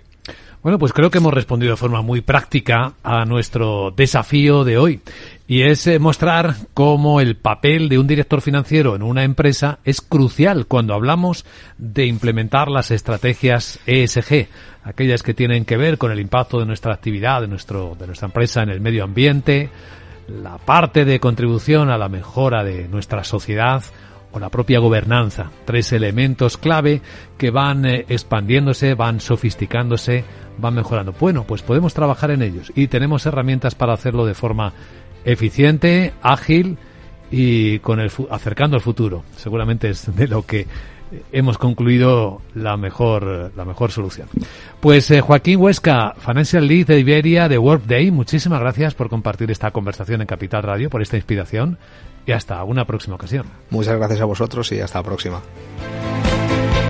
Bueno, 0.62 0.80
pues 0.80 0.92
creo 0.92 1.11
que 1.11 1.18
hemos 1.18 1.32
respondido 1.32 1.70
de 1.70 1.76
forma 1.76 2.02
muy 2.02 2.20
práctica 2.20 2.94
a 3.04 3.24
nuestro 3.24 3.92
desafío 3.92 4.64
de 4.64 4.78
hoy. 4.78 5.00
Y 5.46 5.62
es 5.62 5.87
eh, 5.87 6.00
mostrar 6.00 6.56
cómo 6.74 7.20
el 7.20 7.37
papel 7.37 7.88
de 7.88 7.98
un 7.98 8.08
director 8.08 8.40
financiero 8.40 8.96
en 8.96 9.02
una 9.02 9.22
empresa 9.22 9.78
es 9.84 10.00
crucial 10.00 10.66
cuando 10.66 10.92
hablamos 10.92 11.46
de 11.78 12.06
implementar 12.06 12.68
las 12.68 12.90
estrategias 12.90 13.78
ESG, 13.87 14.48
aquellas 14.82 15.22
que 15.22 15.32
tienen 15.32 15.64
que 15.64 15.76
ver 15.76 15.98
con 15.98 16.11
el 16.11 16.18
impacto 16.18 16.58
de 16.58 16.66
nuestra 16.66 16.92
actividad, 16.92 17.42
de, 17.42 17.48
nuestro, 17.48 17.96
de 17.98 18.08
nuestra 18.08 18.26
empresa 18.26 18.62
en 18.62 18.70
el 18.70 18.80
medio 18.80 19.04
ambiente, 19.04 19.70
la 20.26 20.58
parte 20.58 21.04
de 21.04 21.20
contribución 21.20 21.90
a 21.90 21.96
la 21.96 22.08
mejora 22.08 22.64
de 22.64 22.88
nuestra 22.88 23.22
sociedad 23.22 23.84
o 24.32 24.38
la 24.38 24.48
propia 24.48 24.78
gobernanza. 24.78 25.50
Tres 25.64 25.92
elementos 25.92 26.56
clave 26.56 27.00
que 27.36 27.50
van 27.50 27.84
eh, 27.86 28.04
expandiéndose, 28.08 28.94
van 28.94 29.20
sofisticándose, 29.20 30.24
van 30.58 30.74
mejorando. 30.74 31.14
Bueno, 31.18 31.44
pues 31.44 31.62
podemos 31.62 31.94
trabajar 31.94 32.30
en 32.30 32.42
ellos 32.42 32.72
y 32.74 32.88
tenemos 32.88 33.26
herramientas 33.26 33.74
para 33.74 33.94
hacerlo 33.94 34.26
de 34.26 34.34
forma 34.34 34.72
eficiente, 35.24 36.12
ágil 36.22 36.78
y 37.30 37.78
con 37.80 38.00
el 38.00 38.10
acercando 38.30 38.76
al 38.76 38.82
futuro. 38.82 39.24
Seguramente 39.36 39.90
es 39.90 40.14
de 40.14 40.28
lo 40.28 40.44
que 40.44 40.66
hemos 41.32 41.56
concluido 41.56 42.42
la 42.54 42.76
mejor 42.76 43.52
la 43.56 43.64
mejor 43.64 43.90
solución. 43.90 44.28
Pues 44.80 45.10
eh, 45.10 45.20
Joaquín 45.20 45.58
Huesca, 45.58 46.14
Financial 46.18 46.66
Lead 46.66 46.86
de 46.86 47.00
Iberia 47.00 47.48
de 47.48 47.58
Workday, 47.58 48.10
muchísimas 48.10 48.60
gracias 48.60 48.94
por 48.94 49.08
compartir 49.08 49.50
esta 49.50 49.70
conversación 49.70 50.20
en 50.20 50.26
Capital 50.26 50.62
Radio, 50.62 50.90
por 50.90 51.02
esta 51.02 51.16
inspiración 51.16 51.78
y 52.28 52.32
hasta 52.32 52.62
una 52.62 52.84
próxima 52.84 53.16
ocasión. 53.16 53.46
Muchas 53.70 53.96
gracias 53.96 54.20
a 54.20 54.26
vosotros 54.26 54.70
y 54.72 54.80
hasta 54.80 54.98
la 54.98 55.02
próxima. 55.02 55.40